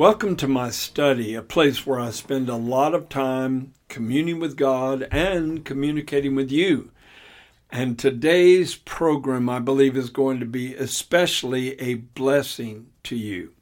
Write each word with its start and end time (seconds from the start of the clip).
Welcome 0.00 0.36
to 0.36 0.48
my 0.48 0.70
study, 0.70 1.34
a 1.34 1.42
place 1.42 1.86
where 1.86 2.00
I 2.00 2.08
spend 2.08 2.48
a 2.48 2.56
lot 2.56 2.94
of 2.94 3.10
time 3.10 3.74
communing 3.88 4.40
with 4.40 4.56
God 4.56 5.06
and 5.10 5.62
communicating 5.62 6.34
with 6.34 6.50
you. 6.50 6.90
And 7.70 7.98
today's 7.98 8.76
program, 8.76 9.50
I 9.50 9.58
believe, 9.58 9.98
is 9.98 10.08
going 10.08 10.40
to 10.40 10.46
be 10.46 10.74
especially 10.74 11.78
a 11.78 11.96
blessing 11.96 12.86
to 13.02 13.14
you. 13.14 13.52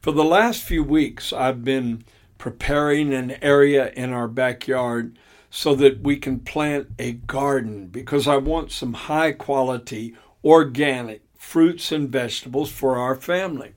For 0.00 0.10
the 0.10 0.24
last 0.24 0.64
few 0.64 0.82
weeks, 0.82 1.32
I've 1.32 1.64
been 1.64 2.02
preparing 2.38 3.14
an 3.14 3.40
area 3.40 3.92
in 3.92 4.12
our 4.12 4.26
backyard 4.26 5.16
so 5.48 5.76
that 5.76 6.00
we 6.00 6.16
can 6.16 6.40
plant 6.40 6.88
a 6.98 7.12
garden 7.12 7.86
because 7.86 8.26
I 8.26 8.38
want 8.38 8.72
some 8.72 8.94
high 8.94 9.30
quality 9.30 10.16
organic 10.44 11.22
fruits 11.38 11.92
and 11.92 12.08
vegetables 12.08 12.72
for 12.72 12.98
our 12.98 13.14
family. 13.14 13.74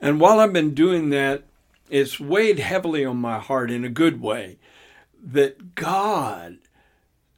And 0.00 0.20
while 0.20 0.38
I've 0.38 0.52
been 0.52 0.72
doing 0.72 1.10
that, 1.10 1.42
it's 1.88 2.20
weighed 2.20 2.58
heavily 2.58 3.04
on 3.04 3.16
my 3.18 3.38
heart 3.38 3.70
in 3.70 3.84
a 3.84 3.88
good 3.88 4.20
way 4.20 4.58
that 5.22 5.74
God 5.74 6.58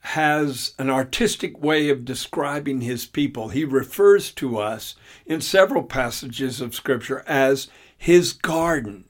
has 0.01 0.75
an 0.79 0.89
artistic 0.89 1.63
way 1.63 1.91
of 1.91 2.05
describing 2.05 2.81
his 2.81 3.05
people. 3.05 3.49
He 3.49 3.65
refers 3.65 4.31
to 4.33 4.59
us 4.59 4.95
in 5.27 5.41
several 5.41 5.83
passages 5.83 6.61
of 6.61 6.75
Scripture 6.75 7.23
as 7.27 7.69
his 7.97 8.33
garden. 8.33 9.05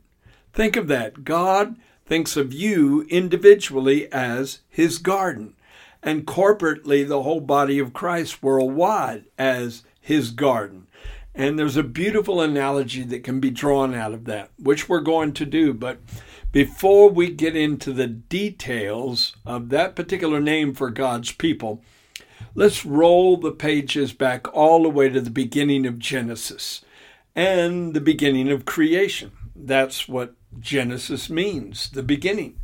Think 0.53 0.75
of 0.75 0.89
that. 0.89 1.23
God 1.25 1.77
thinks 2.05 2.37
of 2.37 2.53
you 2.53 3.03
individually 3.11 4.11
as 4.13 4.61
his 4.69 4.99
garden, 4.99 5.55
and 6.03 6.27
corporately, 6.27 7.07
the 7.07 7.23
whole 7.23 7.41
body 7.41 7.79
of 7.79 7.93
Christ 7.93 8.43
worldwide 8.43 9.27
as 9.39 9.85
his 10.01 10.31
garden. 10.31 10.88
And 11.39 11.57
there's 11.57 11.77
a 11.77 11.85
beautiful 11.85 12.41
analogy 12.41 13.05
that 13.05 13.23
can 13.23 13.39
be 13.39 13.51
drawn 13.51 13.95
out 13.95 14.13
of 14.13 14.25
that, 14.25 14.51
which 14.59 14.89
we're 14.89 14.99
going 14.99 15.33
to 15.35 15.47
do. 15.47 15.73
But 15.73 15.99
before 16.51 17.11
we 17.11 17.31
get 17.31 17.55
into 17.55 17.93
the 17.93 18.09
details 18.09 19.37
of 19.47 19.69
that 19.69 19.95
particular 19.95 20.41
name 20.41 20.75
for 20.75 20.91
God's 20.91 21.31
people, 21.31 21.81
let's 22.57 22.85
roll 22.85 23.37
the 23.37 23.53
pages 23.53 24.13
back 24.13 24.53
all 24.53 24.83
the 24.83 24.89
way 24.89 25.11
to 25.11 25.21
the 25.21 25.31
beginning 25.31 25.87
of 25.87 26.01
Genesis 26.01 26.85
and 27.37 27.95
the 27.95 28.01
beginning 28.01 28.51
of 28.51 28.65
creation. 28.65 29.31
That's 29.55 30.09
what 30.09 30.35
Genesis 30.59 31.31
means, 31.31 31.91
the 31.91 32.03
beginning. 32.03 32.59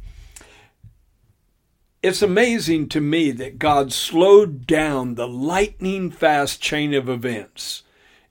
It's 2.03 2.22
amazing 2.22 2.88
to 2.88 3.00
me 3.00 3.31
that 3.31 3.61
God 3.61 3.92
slowed 3.92 4.66
down 4.66 5.14
the 5.14 5.28
lightning 5.28 6.11
fast 6.11 6.61
chain 6.61 6.92
of 6.92 7.09
events 7.09 7.84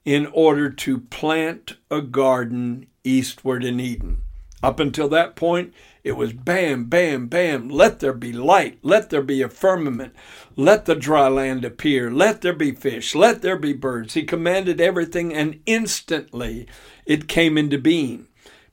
in 0.05 0.27
order 0.27 0.69
to 0.69 0.99
plant 0.99 1.77
a 1.89 2.01
garden 2.01 2.87
eastward 3.03 3.63
in 3.63 3.79
Eden. 3.79 4.21
Up 4.61 4.79
until 4.79 5.09
that 5.09 5.35
point, 5.35 5.73
it 6.05 6.13
was 6.13 6.31
bam, 6.31 6.85
bam, 6.85 7.27
bam. 7.27 7.67
Let 7.67 7.99
there 7.99 8.13
be 8.13 8.31
light. 8.31 8.79
Let 8.81 9.09
there 9.09 9.21
be 9.21 9.41
a 9.41 9.49
firmament. 9.49 10.13
Let 10.55 10.85
the 10.85 10.95
dry 10.95 11.27
land 11.27 11.65
appear. 11.65 12.09
Let 12.09 12.41
there 12.41 12.53
be 12.53 12.71
fish. 12.71 13.13
Let 13.13 13.41
there 13.41 13.57
be 13.57 13.73
birds. 13.73 14.13
He 14.13 14.23
commanded 14.23 14.79
everything, 14.79 15.33
and 15.33 15.59
instantly 15.65 16.65
it 17.05 17.27
came 17.27 17.57
into 17.57 17.77
being. 17.77 18.27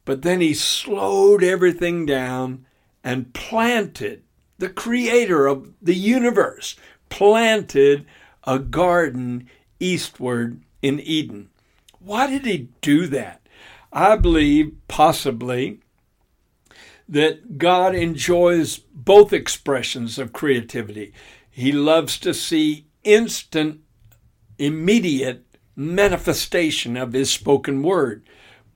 But 0.04 0.22
then 0.22 0.40
he 0.40 0.54
slowed 0.54 1.42
everything 1.42 2.06
down 2.06 2.66
and 3.02 3.32
planted, 3.32 4.22
the 4.58 4.68
creator 4.68 5.46
of 5.46 5.72
the 5.82 5.94
universe, 5.94 6.76
planted 7.08 8.06
a 8.44 8.58
garden 8.58 9.48
eastward 9.80 10.60
in 10.82 11.00
Eden. 11.00 11.50
Why 11.98 12.26
did 12.26 12.46
he 12.46 12.68
do 12.80 13.06
that? 13.08 13.46
I 13.92 14.16
believe 14.16 14.76
possibly 14.88 15.80
that 17.08 17.58
God 17.58 17.94
enjoys 17.94 18.78
both 18.78 19.32
expressions 19.32 20.18
of 20.18 20.32
creativity. 20.32 21.12
He 21.50 21.72
loves 21.72 22.18
to 22.20 22.32
see 22.32 22.86
instant, 23.02 23.80
immediate 24.58 25.44
manifestation 25.74 26.96
of 26.96 27.12
his 27.12 27.30
spoken 27.30 27.82
word, 27.82 28.22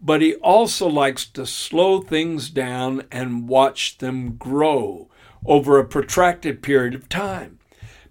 but 0.00 0.20
he 0.20 0.34
also 0.36 0.88
likes 0.88 1.26
to 1.26 1.46
slow 1.46 2.00
things 2.00 2.50
down 2.50 3.04
and 3.12 3.48
watch 3.48 3.98
them 3.98 4.36
grow 4.36 5.08
over 5.46 5.78
a 5.78 5.84
protracted 5.84 6.62
period 6.62 6.94
of 6.94 7.08
time. 7.08 7.58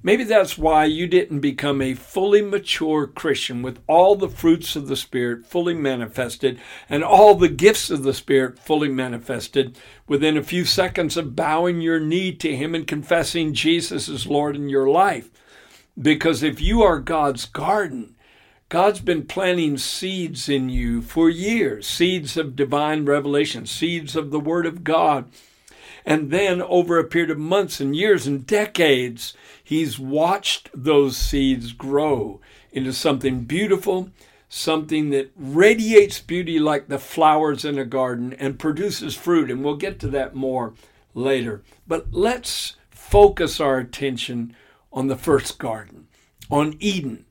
Maybe 0.05 0.25
that's 0.25 0.57
why 0.57 0.83
you 0.83 1.07
didn't 1.07 1.39
become 1.39 1.81
a 1.81 1.93
fully 1.93 2.41
mature 2.41 3.07
Christian 3.07 3.61
with 3.61 3.79
all 3.87 4.17
the 4.17 4.27
fruits 4.27 4.75
of 4.75 4.87
the 4.87 4.97
Spirit 4.97 5.45
fully 5.45 5.73
manifested 5.73 6.59
and 6.89 7.05
all 7.05 7.35
the 7.35 7.47
gifts 7.47 7.89
of 7.89 8.03
the 8.03 8.13
Spirit 8.13 8.59
fully 8.59 8.89
manifested 8.89 9.77
within 10.05 10.35
a 10.35 10.43
few 10.43 10.65
seconds 10.65 11.15
of 11.15 11.37
bowing 11.37 11.79
your 11.79 12.01
knee 12.01 12.33
to 12.33 12.53
Him 12.53 12.75
and 12.75 12.85
confessing 12.85 13.53
Jesus 13.53 14.09
as 14.09 14.27
Lord 14.27 14.57
in 14.57 14.67
your 14.67 14.89
life. 14.89 15.31
Because 15.97 16.43
if 16.43 16.59
you 16.59 16.83
are 16.83 16.99
God's 16.99 17.45
garden, 17.45 18.15
God's 18.67 18.99
been 18.99 19.25
planting 19.25 19.77
seeds 19.77 20.49
in 20.49 20.67
you 20.67 21.01
for 21.01 21.29
years 21.29 21.87
seeds 21.87 22.35
of 22.35 22.57
divine 22.57 23.05
revelation, 23.05 23.65
seeds 23.65 24.17
of 24.17 24.31
the 24.31 24.39
Word 24.39 24.65
of 24.65 24.83
God 24.83 25.31
and 26.05 26.31
then 26.31 26.61
over 26.61 26.97
a 26.97 27.03
period 27.03 27.31
of 27.31 27.37
months 27.37 27.79
and 27.79 27.95
years 27.95 28.27
and 28.27 28.45
decades, 28.45 29.33
he's 29.63 29.97
watched 29.97 30.69
those 30.73 31.15
seeds 31.15 31.71
grow 31.71 32.41
into 32.71 32.91
something 32.91 33.41
beautiful, 33.41 34.09
something 34.49 35.09
that 35.11 35.31
radiates 35.35 36.19
beauty 36.19 36.59
like 36.59 36.87
the 36.87 36.99
flowers 36.99 37.63
in 37.63 37.77
a 37.77 37.85
garden 37.85 38.33
and 38.33 38.59
produces 38.59 39.15
fruit. 39.15 39.49
And 39.49 39.63
we'll 39.63 39.77
get 39.77 39.99
to 40.01 40.07
that 40.09 40.35
more 40.35 40.73
later. 41.13 41.63
But 41.87 42.07
let's 42.11 42.75
focus 42.89 43.59
our 43.59 43.77
attention 43.77 44.55
on 44.91 45.07
the 45.07 45.17
first 45.17 45.57
garden, 45.57 46.07
on 46.49 46.75
Eden. 46.79 47.25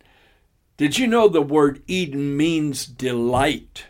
Did 0.76 0.98
you 0.98 1.06
know 1.06 1.28
the 1.28 1.42
word 1.42 1.82
Eden 1.86 2.36
means 2.36 2.86
delight? 2.86 3.84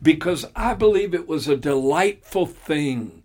Because 0.00 0.46
I 0.56 0.74
believe 0.74 1.14
it 1.14 1.28
was 1.28 1.46
a 1.46 1.56
delightful 1.56 2.46
thing 2.46 3.23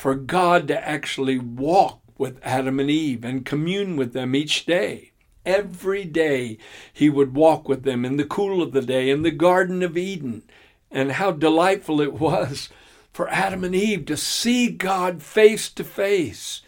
for 0.00 0.14
God 0.14 0.66
to 0.68 0.88
actually 0.88 1.38
walk 1.38 2.00
with 2.16 2.40
Adam 2.42 2.80
and 2.80 2.90
Eve 2.90 3.22
and 3.22 3.44
commune 3.44 3.98
with 3.98 4.14
them 4.14 4.34
each 4.34 4.64
day. 4.64 5.12
Every 5.44 6.06
day 6.06 6.56
he 6.90 7.10
would 7.10 7.34
walk 7.34 7.68
with 7.68 7.82
them 7.82 8.06
in 8.06 8.16
the 8.16 8.24
cool 8.24 8.62
of 8.62 8.72
the 8.72 8.80
day 8.80 9.10
in 9.10 9.20
the 9.20 9.30
Garden 9.30 9.82
of 9.82 9.98
Eden. 9.98 10.42
And 10.90 11.12
how 11.12 11.32
delightful 11.32 12.00
it 12.00 12.14
was 12.14 12.70
for 13.12 13.28
Adam 13.28 13.62
and 13.62 13.74
Eve 13.74 14.06
to 14.06 14.16
see 14.16 14.70
God 14.70 15.22
face 15.22 15.68
to 15.68 15.84
face, 15.84 16.62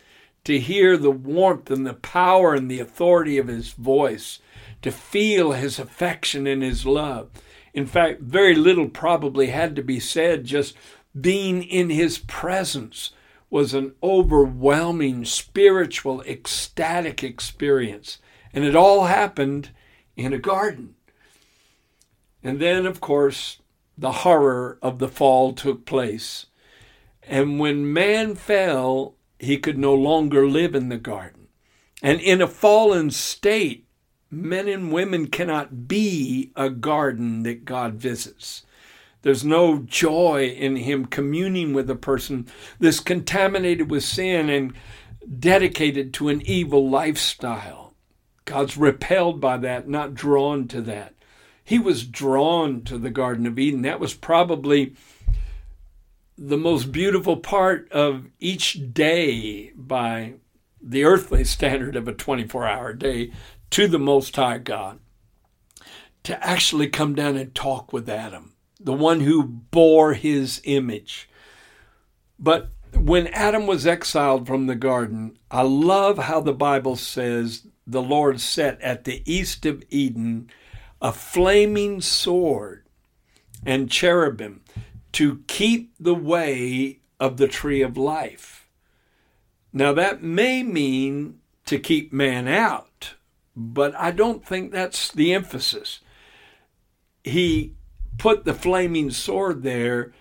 to 0.44 0.59
hear 0.59 0.99
the 0.99 1.10
warmth 1.10 1.70
and 1.70 1.87
the 1.87 1.94
power 1.94 2.53
and 2.54 2.70
the 2.70 2.81
authority 2.81 3.38
of 3.38 3.49
his 3.49 3.72
voice, 3.72 4.41
to 4.82 4.93
feel 4.93 5.53
his 5.53 5.78
affection 5.78 6.47
and 6.47 6.62
his 6.62 6.84
love. 6.84 7.31
In 7.72 7.87
fact, 7.87 8.20
very 8.20 8.54
little 8.54 8.91
probably 8.91 9.47
had 9.47 9.75
to 9.76 9.82
be 9.82 10.00
said, 10.00 10.44
just 10.44 10.76
being 11.19 11.62
in 11.62 11.88
his 11.88 12.19
presence 12.19 13.12
was 13.52 13.75
an 13.75 13.93
overwhelming 14.02 15.26
spiritual, 15.26 16.22
ecstatic 16.22 17.22
experience. 17.22 18.16
And 18.54 18.64
it 18.64 18.75
all 18.75 19.04
happened 19.04 19.69
in 20.16 20.32
a 20.32 20.38
garden. 20.38 20.94
And 22.43 22.58
then, 22.58 22.87
of 22.87 23.02
course, 23.02 23.58
the 23.99 24.12
horror 24.12 24.78
of 24.81 25.00
the 25.00 25.06
fall 25.06 25.52
took 25.52 25.84
place. 25.84 26.46
And 27.22 27.60
when 27.60 27.93
man 27.93 28.37
fell, 28.37 29.16
he 29.38 29.58
could 29.58 29.76
no 29.76 29.94
longer 29.94 30.48
live 30.48 30.75
in 30.75 30.88
the 30.88 30.96
garden. 30.96 31.48
And 32.02 32.22
in 32.22 32.40
a 32.40 32.48
fallen 32.48 33.10
state, 33.10 33.87
men 34.31 34.66
and 34.66 34.90
women 34.90 35.26
cannot 35.26 35.87
be 35.87 36.52
a 36.56 36.70
garden 36.70 37.43
that 37.43 37.66
God 37.66 37.96
visits. 37.96 38.64
There's 39.22 39.44
no 39.44 39.78
joy 39.78 40.48
in 40.48 40.76
him 40.76 41.06
communing 41.06 41.72
with 41.72 41.88
a 41.88 41.96
person 41.96 42.46
that's 42.78 43.00
contaminated 43.00 43.90
with 43.90 44.04
sin 44.04 44.50
and 44.50 44.74
dedicated 45.38 46.12
to 46.14 46.28
an 46.28 46.42
evil 46.44 46.90
lifestyle. 46.90 47.94
God's 48.44 48.76
repelled 48.76 49.40
by 49.40 49.56
that, 49.58 49.88
not 49.88 50.14
drawn 50.14 50.66
to 50.69 50.80
that. 50.82 51.14
He 51.64 51.78
was 51.78 52.04
drawn 52.04 52.82
to 52.82 52.98
the 52.98 53.10
Garden 53.10 53.46
of 53.46 53.58
Eden. 53.58 53.82
That 53.82 54.00
was 54.00 54.14
probably 54.14 54.94
the 56.36 56.56
most 56.56 56.90
beautiful 56.90 57.36
part 57.36 57.90
of 57.92 58.26
each 58.40 58.92
day 58.92 59.70
by 59.76 60.34
the 60.80 61.04
earthly 61.04 61.44
standard 61.44 61.94
of 61.94 62.08
a 62.08 62.12
24 62.12 62.66
hour 62.66 62.92
day 62.92 63.32
to 63.70 63.86
the 63.86 63.98
Most 63.98 64.34
High 64.34 64.58
God 64.58 64.98
to 66.24 66.44
actually 66.44 66.88
come 66.88 67.14
down 67.14 67.36
and 67.36 67.54
talk 67.54 67.92
with 67.92 68.08
Adam, 68.08 68.51
the 68.84 68.93
one 68.93 69.20
who 69.20 69.44
bore 69.44 70.14
his 70.14 70.61
image. 70.64 71.29
But 72.38 72.70
when 72.94 73.29
Adam 73.29 73.67
was 73.67 73.87
exiled 73.87 74.46
from 74.46 74.67
the 74.67 74.75
garden, 74.75 75.38
I 75.50 75.62
love 75.62 76.19
how 76.19 76.40
the 76.40 76.52
Bible 76.52 76.96
says 76.96 77.67
the 77.87 78.02
Lord 78.02 78.40
set 78.40 78.81
at 78.81 79.05
the 79.05 79.23
east 79.31 79.67
of 79.67 79.82
Eden 79.88 80.50
a 81.00 81.12
flaming 81.12 82.00
sword 82.00 82.87
and 83.64 83.90
cherubim 83.90 84.62
to 85.12 85.43
keep 85.46 85.94
the 85.99 86.14
way 86.14 87.00
of 87.19 87.37
the 87.37 87.49
tree 87.49 87.82
of 87.82 87.96
life. 87.96 88.69
Now, 89.73 89.93
that 89.94 90.23
may 90.23 90.62
mean 90.62 91.40
to 91.67 91.79
keep 91.79 92.12
man 92.12 92.46
out, 92.46 93.14
but 93.56 93.94
I 93.96 94.11
don't 94.11 94.44
think 94.44 94.70
that's 94.70 95.11
the 95.11 95.32
emphasis. 95.32 96.00
He 97.25 97.75
put 98.19 98.44
the 98.44 98.55
flaming 98.55 99.11
sword 99.11 99.62
there 99.62 100.12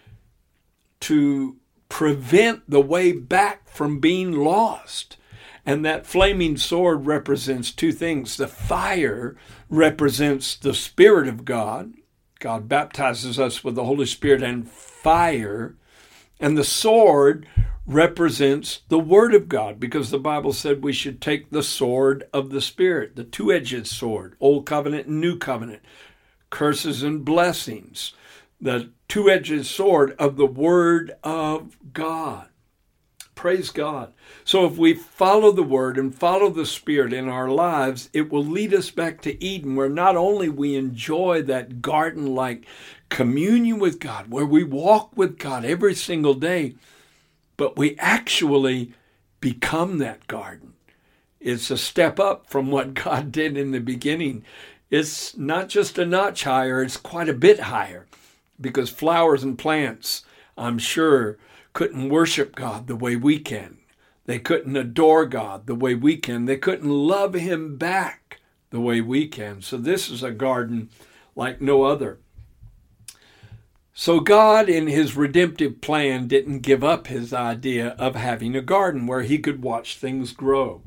to 1.01 1.57
prevent 1.89 2.69
the 2.69 2.81
way 2.81 3.11
back 3.11 3.67
from 3.67 3.99
being 3.99 4.31
lost. 4.31 5.17
And 5.65 5.85
that 5.85 6.07
flaming 6.07 6.57
sword 6.57 7.05
represents 7.05 7.71
two 7.71 7.91
things. 7.91 8.37
The 8.37 8.47
fire 8.47 9.35
represents 9.69 10.55
the 10.55 10.73
Spirit 10.73 11.27
of 11.27 11.45
God. 11.45 11.93
God 12.39 12.67
baptizes 12.67 13.39
us 13.39 13.63
with 13.63 13.75
the 13.75 13.85
Holy 13.85 14.07
Spirit 14.07 14.41
and 14.41 14.67
fire. 14.67 15.75
And 16.39 16.57
the 16.57 16.63
sword 16.63 17.47
represents 17.85 18.81
the 18.87 18.99
Word 18.99 19.35
of 19.35 19.49
God 19.49 19.79
because 19.79 20.09
the 20.09 20.19
Bible 20.19 20.53
said 20.53 20.83
we 20.83 20.93
should 20.93 21.21
take 21.21 21.49
the 21.49 21.63
sword 21.63 22.23
of 22.33 22.49
the 22.49 22.61
Spirit, 22.61 23.15
the 23.15 23.23
two 23.23 23.51
edged 23.51 23.85
sword, 23.85 24.35
Old 24.39 24.65
Covenant 24.65 25.07
and 25.07 25.21
New 25.21 25.37
Covenant, 25.37 25.81
curses 26.51 27.01
and 27.01 27.25
blessings, 27.25 28.13
the 28.61 28.91
two 29.07 29.31
edged 29.31 29.65
sword 29.65 30.15
of 30.19 30.37
the 30.37 30.45
Word 30.45 31.13
of 31.23 31.75
God. 31.93 32.47
Praise 33.33 33.71
God. 33.71 34.13
So 34.43 34.67
if 34.67 34.77
we 34.77 34.93
follow 34.93 35.51
the 35.51 35.63
word 35.63 35.97
and 35.97 36.13
follow 36.13 36.51
the 36.51 36.65
spirit 36.65 37.11
in 37.11 37.27
our 37.27 37.49
lives, 37.49 38.07
it 38.13 38.31
will 38.31 38.45
lead 38.45 38.71
us 38.71 38.91
back 38.91 39.19
to 39.21 39.43
Eden 39.43 39.75
where 39.75 39.89
not 39.89 40.15
only 40.15 40.47
we 40.47 40.75
enjoy 40.75 41.41
that 41.43 41.81
garden-like 41.81 42.67
communion 43.09 43.79
with 43.79 43.99
God, 43.99 44.29
where 44.29 44.45
we 44.45 44.63
walk 44.63 45.17
with 45.17 45.39
God 45.39 45.65
every 45.65 45.95
single 45.95 46.35
day, 46.35 46.75
but 47.57 47.77
we 47.77 47.97
actually 47.97 48.93
become 49.39 49.97
that 49.97 50.27
garden. 50.27 50.73
It's 51.39 51.71
a 51.71 51.77
step 51.77 52.19
up 52.19 52.47
from 52.47 52.69
what 52.69 52.93
God 53.05 53.31
did 53.31 53.57
in 53.57 53.71
the 53.71 53.79
beginning. 53.79 54.43
It's 54.91 55.37
not 55.37 55.69
just 55.69 55.97
a 55.97 56.05
notch 56.05 56.43
higher, 56.43 56.83
it's 56.83 56.97
quite 56.97 57.29
a 57.29 57.33
bit 57.33 57.61
higher 57.61 58.07
because 58.59 58.89
flowers 58.89 59.41
and 59.41 59.57
plants, 59.57 60.25
I'm 60.57 60.77
sure, 60.77 61.37
couldn't 61.71 62.09
worship 62.09 62.55
God 62.55 62.87
the 62.87 62.95
way 62.97 63.15
we 63.15 63.39
can. 63.39 63.77
They 64.25 64.37
couldn't 64.37 64.75
adore 64.75 65.25
God 65.25 65.65
the 65.65 65.75
way 65.75 65.95
we 65.95 66.17
can. 66.17 66.43
They 66.43 66.57
couldn't 66.57 66.89
love 66.89 67.33
Him 67.33 67.77
back 67.77 68.41
the 68.69 68.81
way 68.81 68.99
we 68.99 69.27
can. 69.27 69.61
So, 69.61 69.77
this 69.77 70.09
is 70.09 70.23
a 70.23 70.31
garden 70.31 70.89
like 71.37 71.61
no 71.61 71.83
other. 71.83 72.19
So, 73.93 74.19
God, 74.19 74.67
in 74.67 74.87
His 74.87 75.15
redemptive 75.15 75.79
plan, 75.79 76.27
didn't 76.27 76.59
give 76.59 76.83
up 76.83 77.07
His 77.07 77.33
idea 77.33 77.89
of 77.97 78.15
having 78.15 78.57
a 78.57 78.61
garden 78.61 79.07
where 79.07 79.23
He 79.23 79.39
could 79.39 79.63
watch 79.63 79.97
things 79.97 80.33
grow. 80.33 80.83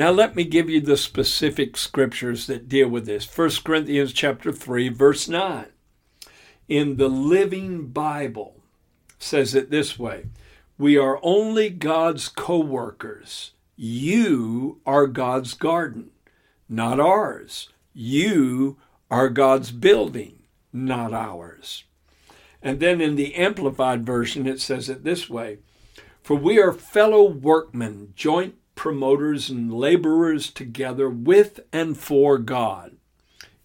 Now 0.00 0.12
let 0.12 0.34
me 0.34 0.44
give 0.44 0.70
you 0.70 0.80
the 0.80 0.96
specific 0.96 1.76
scriptures 1.76 2.46
that 2.46 2.70
deal 2.70 2.88
with 2.88 3.04
this. 3.04 3.28
1 3.36 3.50
Corinthians 3.62 4.14
chapter 4.14 4.50
3 4.50 4.88
verse 4.88 5.28
9. 5.28 5.66
In 6.68 6.96
the 6.96 7.10
Living 7.10 7.88
Bible, 7.88 8.62
says 9.18 9.54
it 9.54 9.68
this 9.68 9.98
way 9.98 10.24
We 10.78 10.96
are 10.96 11.20
only 11.22 11.68
God's 11.68 12.30
co 12.30 12.60
workers. 12.60 13.50
You 13.76 14.80
are 14.86 15.06
God's 15.06 15.52
garden, 15.52 16.12
not 16.66 16.98
ours. 16.98 17.68
You 17.92 18.78
are 19.10 19.28
God's 19.28 19.70
building, 19.70 20.44
not 20.72 21.12
ours. 21.12 21.84
And 22.62 22.80
then 22.80 23.02
in 23.02 23.16
the 23.16 23.34
Amplified 23.34 24.06
Version, 24.06 24.46
it 24.46 24.62
says 24.62 24.88
it 24.88 25.04
this 25.04 25.28
way 25.28 25.58
For 26.22 26.36
we 26.38 26.58
are 26.58 26.72
fellow 26.72 27.28
workmen, 27.28 28.14
joint 28.16 28.54
promoters 28.80 29.50
and 29.50 29.70
laborers 29.70 30.50
together 30.50 31.10
with 31.10 31.60
and 31.70 31.98
for 31.98 32.38
God. 32.38 32.96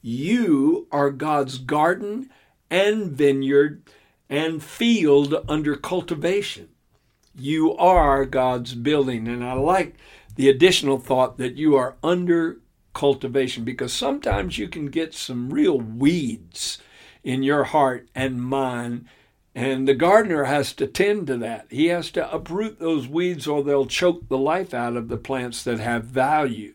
You 0.02 0.90
are 0.92 1.10
God's 1.10 1.58
garden 1.58 2.30
and 2.70 3.14
vineyard 3.14 3.82
and 4.30 4.62
field 4.62 5.34
under 5.48 5.78
cultivation. 5.78 6.68
You 7.34 7.78
are 7.78 8.26
God's 8.26 8.76
building. 8.76 9.30
And 9.30 9.42
I 9.42 9.54
like 9.54 9.96
the 10.36 10.50
additional 10.50 11.00
thought 11.00 11.38
that 11.38 11.56
you 11.56 11.78
are 11.78 11.96
under 12.04 12.60
cultivation 12.94 13.64
because 13.64 13.94
sometimes 13.94 14.58
you 14.58 14.68
can 14.68 14.88
get 14.88 15.14
some 15.14 15.50
real 15.50 15.80
weeds 15.80 16.80
in 17.24 17.42
your 17.42 17.64
heart 17.64 18.10
and 18.14 18.44
mind. 18.44 19.06
And 19.56 19.88
the 19.88 19.94
gardener 19.94 20.44
has 20.44 20.74
to 20.74 20.86
tend 20.86 21.28
to 21.28 21.38
that. 21.38 21.68
He 21.70 21.86
has 21.86 22.12
to 22.12 22.34
uproot 22.34 22.78
those 22.78 23.08
weeds 23.08 23.48
or 23.48 23.64
they'll 23.64 23.86
choke 23.86 24.28
the 24.28 24.38
life 24.38 24.74
out 24.74 24.98
of 24.98 25.08
the 25.08 25.16
plants 25.16 25.64
that 25.64 25.80
have 25.80 26.04
value. 26.04 26.74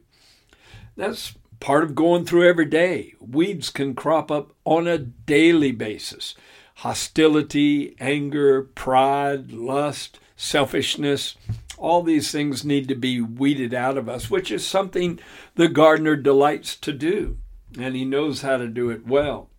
That's 0.97 1.35
part 1.61 1.85
of 1.85 1.95
going 1.95 2.25
through 2.25 2.49
every 2.49 2.65
day. 2.65 3.15
Weeds 3.21 3.69
can 3.69 3.95
crop 3.95 4.31
up 4.31 4.55
on 4.65 4.87
a 4.87 4.97
daily 4.97 5.73
basis 5.73 6.35
hostility, 6.77 7.95
anger, 8.01 8.63
pride, 8.63 9.53
lust, 9.53 10.19
selfishness. 10.35 11.37
All 11.77 12.03
these 12.03 12.33
things 12.33 12.65
need 12.65 12.89
to 12.89 12.95
be 12.95 13.21
weeded 13.21 13.75
out 13.75 13.99
of 13.99 14.09
us, 14.09 14.31
which 14.31 14.51
is 14.51 14.67
something 14.67 15.19
the 15.57 15.69
gardener 15.69 16.17
delights 16.17 16.77
to 16.77 16.95
do, 16.95 17.37
and 17.79 17.95
he 17.95 18.07
knows 18.07 18.41
how 18.41 18.57
to 18.57 18.67
do 18.67 18.89
it 18.89 19.07
well. 19.07 19.51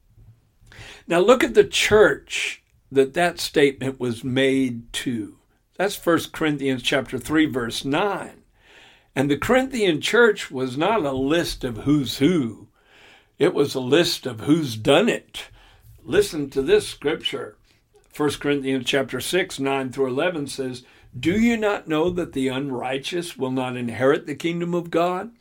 Now, 1.06 1.20
look 1.20 1.44
at 1.44 1.54
the 1.54 1.64
church 1.64 2.61
that 2.92 3.14
that 3.14 3.40
statement 3.40 4.00
was 4.00 4.24
made 4.24 4.92
to. 4.94 5.38
That's 5.78 6.06
1 6.06 6.20
Corinthians 6.32 6.84
chapter 6.84 7.18
3 7.18 7.46
verse 7.46 7.86
9. 7.86 8.42
And 9.16 9.30
the 9.30 9.38
Corinthian 9.38 10.02
church 10.02 10.52
was 10.52 10.78
not 10.78 11.04
a 11.04 11.12
list 11.12 11.64
of 11.64 11.78
who's 11.78 12.18
who. 12.18 12.68
It 13.40 13.54
was 13.54 13.74
a 13.74 13.80
list 13.80 14.26
of 14.26 14.42
who's 14.42 14.76
done 14.76 15.10
it. 15.10 15.46
Listen 16.04 16.50
to 16.52 16.62
this 16.62 16.88
scripture. 16.88 17.56
1 18.16 18.30
Corinthians 18.34 18.86
chapter 18.86 19.20
6, 19.20 19.60
9 19.60 19.92
through 19.92 20.08
11 20.08 20.48
says, 20.48 20.84
Do 21.18 21.40
you 21.40 21.58
not 21.58 21.88
know 21.88 22.10
that 22.10 22.34
the 22.34 22.50
unrighteous 22.50 23.38
will 23.38 23.52
not 23.52 23.78
inherit 23.78 24.28
the 24.28 24.36
kingdom 24.36 24.74
of 24.74 24.92
God? 24.92 25.32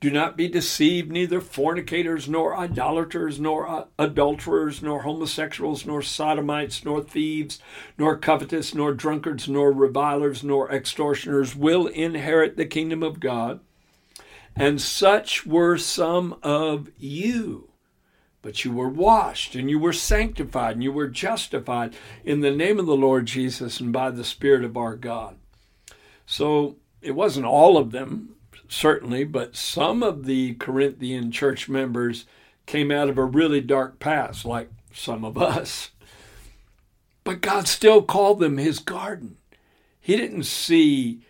Do 0.00 0.10
not 0.10 0.36
be 0.36 0.46
deceived, 0.46 1.10
neither 1.10 1.40
fornicators, 1.40 2.28
nor 2.28 2.56
idolaters, 2.56 3.40
nor 3.40 3.68
uh, 3.68 3.84
adulterers, 3.98 4.80
nor 4.80 5.02
homosexuals, 5.02 5.84
nor 5.84 6.02
sodomites, 6.02 6.84
nor 6.84 7.02
thieves, 7.02 7.58
nor 7.98 8.16
covetous, 8.16 8.76
nor 8.76 8.94
drunkards, 8.94 9.48
nor 9.48 9.72
revilers, 9.72 10.44
nor 10.44 10.70
extortioners 10.70 11.56
will 11.56 11.88
inherit 11.88 12.56
the 12.56 12.66
kingdom 12.66 13.02
of 13.02 13.18
God. 13.18 13.58
And 14.54 14.80
such 14.80 15.44
were 15.44 15.76
some 15.76 16.36
of 16.44 16.90
you. 16.96 17.70
But 18.40 18.64
you 18.64 18.72
were 18.72 18.88
washed 18.88 19.56
and 19.56 19.68
you 19.68 19.80
were 19.80 19.92
sanctified 19.92 20.74
and 20.74 20.82
you 20.82 20.92
were 20.92 21.08
justified 21.08 21.94
in 22.24 22.40
the 22.40 22.52
name 22.52 22.78
of 22.78 22.86
the 22.86 22.96
Lord 22.96 23.26
Jesus 23.26 23.80
and 23.80 23.92
by 23.92 24.10
the 24.10 24.24
Spirit 24.24 24.64
of 24.64 24.76
our 24.76 24.94
God. 24.94 25.36
So 26.24 26.76
it 27.02 27.16
wasn't 27.16 27.46
all 27.46 27.76
of 27.76 27.90
them, 27.90 28.36
certainly, 28.68 29.24
but 29.24 29.56
some 29.56 30.02
of 30.02 30.24
the 30.26 30.54
Corinthian 30.54 31.32
church 31.32 31.68
members 31.68 32.26
came 32.66 32.90
out 32.90 33.08
of 33.08 33.18
a 33.18 33.24
really 33.24 33.60
dark 33.60 33.98
past, 33.98 34.44
like 34.44 34.70
some 34.92 35.24
of 35.24 35.38
us. 35.38 35.90
But 37.24 37.40
God 37.40 37.66
still 37.66 38.02
called 38.02 38.40
them 38.40 38.58
his 38.58 38.78
garden. 38.78 39.36
He 40.00 40.16
didn't 40.16 40.44
see 40.44 41.22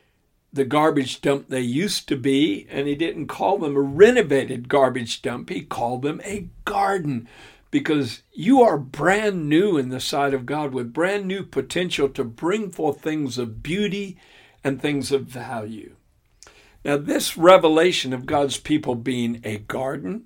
the 0.53 0.65
garbage 0.65 1.21
dump 1.21 1.49
they 1.49 1.61
used 1.61 2.09
to 2.09 2.17
be, 2.17 2.67
and 2.71 2.87
he 2.87 2.95
didn't 2.95 3.27
call 3.27 3.59
them 3.59 3.77
a 3.77 3.81
renovated 3.81 4.69
garbage 4.69 5.23
dump. 5.23 5.51
He 5.51 5.63
called 5.63 6.03
them 6.03 6.21
a 6.25 6.49
garden 6.65 7.29
because 7.71 8.23
you 8.33 8.63
are 8.63 8.79
brand 8.79 9.49
new 9.49 9.77
in 9.77 9.91
the 9.91 10.01
sight 10.01 10.33
of 10.33 10.47
God 10.47 10.73
with 10.73 10.93
brand 10.93 11.27
new 11.27 11.43
potential 11.43 12.09
to 12.11 12.25
bring 12.25 12.71
forth 12.71 13.01
things 13.01 13.37
of 13.37 13.63
beauty 13.63 14.17
and 14.65 14.81
things 14.81 15.13
of 15.13 15.23
value. 15.23 15.95
Now, 16.89 16.97
this 16.97 17.37
revelation 17.37 18.15
of 18.15 18.25
God's 18.25 18.57
people 18.57 18.95
being 18.95 19.43
a 19.45 19.59
garden 19.59 20.25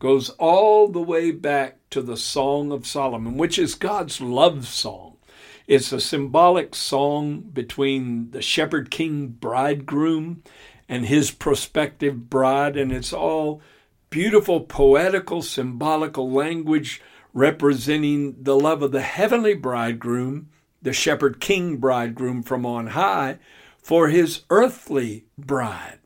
goes 0.00 0.28
all 0.30 0.88
the 0.88 1.00
way 1.00 1.30
back 1.30 1.78
to 1.90 2.02
the 2.02 2.16
Song 2.16 2.72
of 2.72 2.84
Solomon, 2.84 3.36
which 3.36 3.60
is 3.60 3.76
God's 3.76 4.20
love 4.20 4.66
song. 4.66 5.18
It's 5.68 5.92
a 5.92 6.00
symbolic 6.00 6.74
song 6.74 7.42
between 7.42 8.32
the 8.32 8.42
shepherd 8.42 8.90
king 8.90 9.28
bridegroom 9.28 10.42
and 10.88 11.06
his 11.06 11.30
prospective 11.30 12.28
bride, 12.28 12.76
and 12.76 12.90
it's 12.90 13.12
all 13.12 13.62
beautiful, 14.10 14.62
poetical, 14.62 15.42
symbolical 15.42 16.28
language 16.28 17.00
representing 17.32 18.42
the 18.42 18.56
love 18.56 18.82
of 18.82 18.90
the 18.90 19.02
heavenly 19.02 19.54
bridegroom, 19.54 20.48
the 20.82 20.92
shepherd 20.92 21.38
king 21.38 21.76
bridegroom 21.76 22.42
from 22.42 22.66
on 22.66 22.88
high, 22.88 23.38
for 23.84 24.08
his 24.08 24.40
earthly 24.48 25.26
bride, 25.36 25.98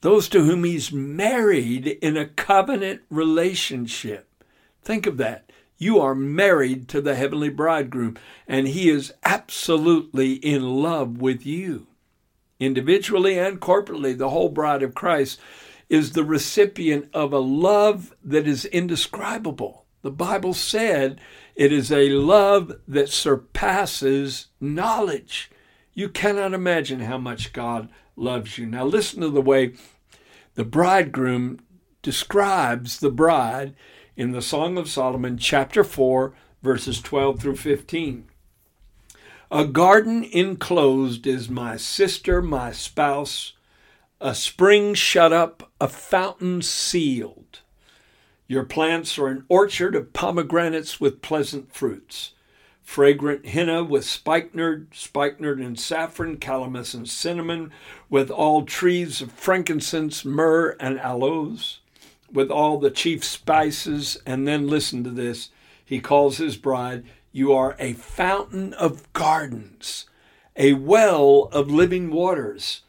those 0.00 0.28
to 0.28 0.42
whom 0.42 0.64
he's 0.64 0.90
married 0.90 1.86
in 1.86 2.16
a 2.16 2.26
covenant 2.26 3.00
relationship. 3.08 4.28
Think 4.82 5.06
of 5.06 5.18
that. 5.18 5.48
You 5.78 6.00
are 6.00 6.16
married 6.16 6.88
to 6.88 7.00
the 7.00 7.14
heavenly 7.14 7.48
bridegroom, 7.48 8.18
and 8.48 8.66
he 8.66 8.90
is 8.90 9.14
absolutely 9.24 10.32
in 10.32 10.82
love 10.82 11.18
with 11.18 11.46
you. 11.46 11.86
Individually 12.58 13.38
and 13.38 13.60
corporately, 13.60 14.18
the 14.18 14.30
whole 14.30 14.48
bride 14.48 14.82
of 14.82 14.96
Christ 14.96 15.38
is 15.88 16.12
the 16.12 16.24
recipient 16.24 17.08
of 17.14 17.32
a 17.32 17.38
love 17.38 18.16
that 18.24 18.48
is 18.48 18.64
indescribable. 18.64 19.86
The 20.02 20.10
Bible 20.10 20.54
said 20.54 21.20
it 21.54 21.72
is 21.72 21.92
a 21.92 22.08
love 22.08 22.72
that 22.88 23.10
surpasses 23.10 24.48
knowledge. 24.60 25.51
You 25.94 26.08
cannot 26.08 26.54
imagine 26.54 27.00
how 27.00 27.18
much 27.18 27.52
God 27.52 27.88
loves 28.16 28.56
you. 28.56 28.66
Now, 28.66 28.84
listen 28.84 29.20
to 29.20 29.28
the 29.28 29.42
way 29.42 29.74
the 30.54 30.64
bridegroom 30.64 31.60
describes 32.02 33.00
the 33.00 33.10
bride 33.10 33.74
in 34.16 34.32
the 34.32 34.42
Song 34.42 34.76
of 34.78 34.88
Solomon, 34.88 35.38
chapter 35.38 35.84
4, 35.84 36.34
verses 36.62 37.00
12 37.00 37.40
through 37.40 37.56
15. 37.56 38.24
A 39.50 39.66
garden 39.66 40.24
enclosed 40.24 41.26
is 41.26 41.50
my 41.50 41.76
sister, 41.76 42.40
my 42.40 42.72
spouse, 42.72 43.52
a 44.20 44.34
spring 44.34 44.94
shut 44.94 45.32
up, 45.32 45.70
a 45.80 45.88
fountain 45.88 46.62
sealed. 46.62 47.60
Your 48.46 48.64
plants 48.64 49.18
are 49.18 49.28
an 49.28 49.44
orchard 49.48 49.94
of 49.94 50.12
pomegranates 50.12 51.00
with 51.00 51.22
pleasant 51.22 51.74
fruits, 51.74 52.32
fragrant 52.82 53.46
henna 53.46 53.84
with 53.84 54.04
spikenard, 54.04 54.88
spikenard 54.92 55.60
and 55.60 55.78
saffron, 55.78 56.36
calamus 56.36 56.94
and 56.94 57.08
cinnamon, 57.08 57.72
with 58.10 58.30
all 58.30 58.64
trees 58.64 59.22
of 59.22 59.32
frankincense, 59.32 60.24
myrrh, 60.24 60.76
and 60.78 60.98
aloes, 61.00 61.80
with 62.30 62.50
all 62.50 62.78
the 62.78 62.90
chief 62.90 63.24
spices. 63.24 64.18
And 64.26 64.46
then 64.46 64.68
listen 64.68 65.04
to 65.04 65.10
this. 65.10 65.50
He 65.84 66.00
calls 66.00 66.38
his 66.38 66.56
bride, 66.56 67.04
You 67.30 67.52
are 67.52 67.76
a 67.78 67.94
fountain 67.94 68.74
of 68.74 69.10
gardens, 69.12 70.06
a 70.56 70.74
well 70.74 71.48
of 71.52 71.70
living 71.70 72.10
waters 72.10 72.82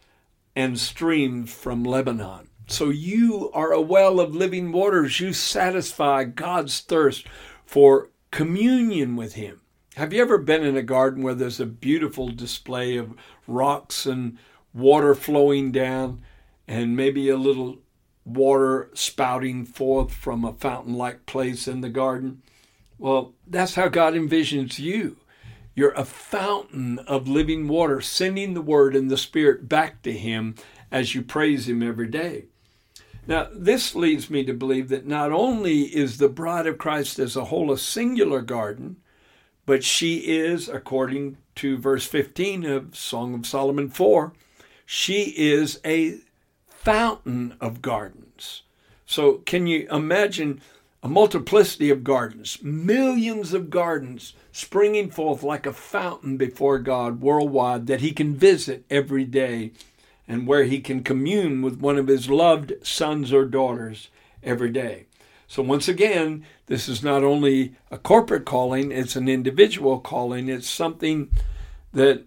and 0.55 0.79
streams 0.79 1.53
from 1.53 1.83
Lebanon. 1.83 2.49
So 2.67 2.89
you 2.89 3.51
are 3.53 3.71
a 3.71 3.81
well 3.81 4.19
of 4.19 4.35
living 4.35 4.71
waters. 4.71 5.19
You 5.19 5.33
satisfy 5.33 6.23
God's 6.23 6.79
thirst 6.79 7.27
for 7.65 8.09
communion 8.31 9.15
with 9.15 9.33
Him. 9.33 9.61
Have 9.95 10.11
you 10.11 10.23
ever 10.23 10.39
been 10.39 10.63
in 10.63 10.75
a 10.75 10.81
garden 10.81 11.21
where 11.21 11.35
there's 11.35 11.59
a 11.59 11.67
beautiful 11.67 12.29
display 12.29 12.97
of 12.97 13.13
rocks 13.45 14.07
and 14.07 14.39
water 14.73 15.13
flowing 15.13 15.71
down 15.71 16.23
and 16.67 16.97
maybe 16.97 17.29
a 17.29 17.37
little 17.37 17.77
water 18.25 18.89
spouting 18.95 19.65
forth 19.65 20.11
from 20.11 20.43
a 20.43 20.53
fountain 20.53 20.95
like 20.95 21.27
place 21.27 21.67
in 21.67 21.81
the 21.81 21.89
garden? 21.89 22.41
Well, 22.97 23.33
that's 23.45 23.75
how 23.75 23.87
God 23.87 24.15
envisions 24.15 24.79
you. 24.79 25.17
You're 25.75 25.91
a 25.91 26.05
fountain 26.05 26.97
of 26.99 27.27
living 27.27 27.67
water, 27.67 28.01
sending 28.01 28.55
the 28.55 28.61
word 28.63 28.95
and 28.95 29.11
the 29.11 29.17
spirit 29.17 29.69
back 29.69 30.01
to 30.01 30.11
him 30.11 30.55
as 30.91 31.13
you 31.13 31.21
praise 31.21 31.69
him 31.69 31.83
every 31.83 32.07
day. 32.07 32.45
Now, 33.27 33.47
this 33.53 33.93
leads 33.93 34.27
me 34.27 34.43
to 34.45 34.53
believe 34.53 34.89
that 34.89 35.05
not 35.05 35.31
only 35.31 35.83
is 35.83 36.17
the 36.17 36.29
bride 36.29 36.65
of 36.65 36.79
Christ 36.79 37.19
as 37.19 37.35
a 37.35 37.45
whole 37.45 37.71
a 37.71 37.77
singular 37.77 38.41
garden, 38.41 38.97
but 39.65 39.83
she 39.83 40.17
is, 40.17 40.67
according 40.67 41.37
to 41.55 41.77
verse 41.77 42.05
15 42.05 42.65
of 42.65 42.95
Song 42.95 43.33
of 43.33 43.45
Solomon 43.45 43.89
4, 43.89 44.33
she 44.85 45.33
is 45.37 45.79
a 45.85 46.17
fountain 46.67 47.55
of 47.61 47.81
gardens. 47.81 48.63
So, 49.05 49.35
can 49.45 49.67
you 49.67 49.87
imagine 49.91 50.61
a 51.01 51.09
multiplicity 51.09 51.89
of 51.89 52.03
gardens, 52.03 52.61
millions 52.63 53.53
of 53.53 53.69
gardens 53.69 54.33
springing 54.51 55.09
forth 55.09 55.43
like 55.43 55.65
a 55.65 55.73
fountain 55.73 56.37
before 56.37 56.79
God 56.79 57.21
worldwide 57.21 57.87
that 57.87 58.01
he 58.01 58.11
can 58.11 58.35
visit 58.35 58.85
every 58.89 59.25
day 59.25 59.71
and 60.27 60.47
where 60.47 60.63
he 60.63 60.79
can 60.79 61.03
commune 61.03 61.61
with 61.61 61.79
one 61.79 61.97
of 61.97 62.07
his 62.07 62.29
loved 62.29 62.73
sons 62.81 63.33
or 63.33 63.43
daughters 63.43 64.09
every 64.41 64.69
day. 64.69 65.05
So, 65.47 65.61
once 65.61 65.87
again, 65.87 66.45
this 66.67 66.87
is 66.87 67.03
not 67.03 67.23
only 67.23 67.75
a 67.91 67.97
corporate 67.97 68.45
calling, 68.45 68.91
it's 68.91 69.15
an 69.15 69.27
individual 69.27 69.99
calling. 69.99 70.49
It's 70.49 70.69
something 70.69 71.29
that 71.91 72.25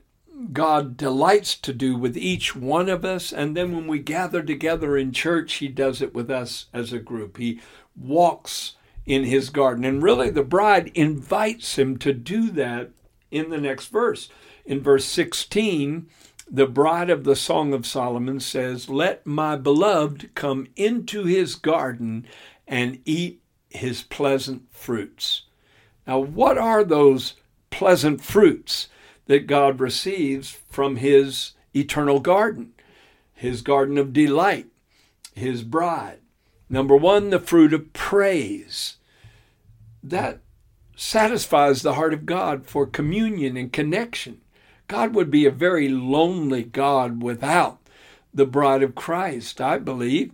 God 0.52 0.96
delights 0.96 1.56
to 1.56 1.72
do 1.72 1.96
with 1.96 2.16
each 2.16 2.54
one 2.54 2.88
of 2.88 3.04
us. 3.04 3.32
And 3.32 3.56
then 3.56 3.74
when 3.74 3.86
we 3.86 3.98
gather 3.98 4.42
together 4.42 4.96
in 4.96 5.12
church, 5.12 5.54
He 5.54 5.68
does 5.68 6.02
it 6.02 6.14
with 6.14 6.30
us 6.30 6.66
as 6.72 6.92
a 6.92 6.98
group. 6.98 7.38
He 7.38 7.60
walks 7.96 8.74
in 9.06 9.24
His 9.24 9.50
garden. 9.50 9.84
And 9.84 10.02
really, 10.02 10.30
the 10.30 10.42
bride 10.42 10.92
invites 10.94 11.78
Him 11.78 11.96
to 11.98 12.12
do 12.12 12.50
that 12.50 12.90
in 13.30 13.50
the 13.50 13.58
next 13.60 13.86
verse. 13.86 14.28
In 14.64 14.80
verse 14.80 15.04
16, 15.04 16.08
the 16.48 16.66
bride 16.66 17.10
of 17.10 17.24
the 17.24 17.36
Song 17.36 17.72
of 17.72 17.86
Solomon 17.86 18.40
says, 18.40 18.88
Let 18.88 19.26
my 19.26 19.56
beloved 19.56 20.34
come 20.34 20.68
into 20.76 21.24
his 21.24 21.54
garden 21.56 22.26
and 22.66 23.00
eat 23.04 23.40
his 23.68 24.02
pleasant 24.02 24.62
fruits. 24.72 25.42
Now, 26.06 26.18
what 26.18 26.58
are 26.58 26.84
those 26.84 27.34
pleasant 27.70 28.20
fruits 28.20 28.88
that 29.26 29.46
God 29.46 29.80
receives 29.80 30.50
from 30.50 30.96
his 30.96 31.52
eternal 31.74 32.20
garden, 32.20 32.72
his 33.34 33.62
garden 33.62 33.98
of 33.98 34.12
delight, 34.12 34.66
his 35.34 35.62
bride? 35.62 36.20
Number 36.68 36.96
one, 36.96 37.30
the 37.30 37.38
fruit 37.38 37.72
of 37.72 37.92
praise. 37.92 38.96
That 40.02 40.40
satisfies 40.96 41.82
the 41.82 41.94
heart 41.94 42.14
of 42.14 42.26
God 42.26 42.66
for 42.66 42.86
communion 42.86 43.56
and 43.56 43.72
connection. 43.72 44.40
God 44.88 45.14
would 45.14 45.30
be 45.30 45.44
a 45.44 45.50
very 45.50 45.88
lonely 45.88 46.62
God 46.62 47.22
without 47.22 47.80
the 48.32 48.46
bride 48.46 48.82
of 48.82 48.94
Christ, 48.94 49.60
I 49.60 49.78
believe. 49.78 50.32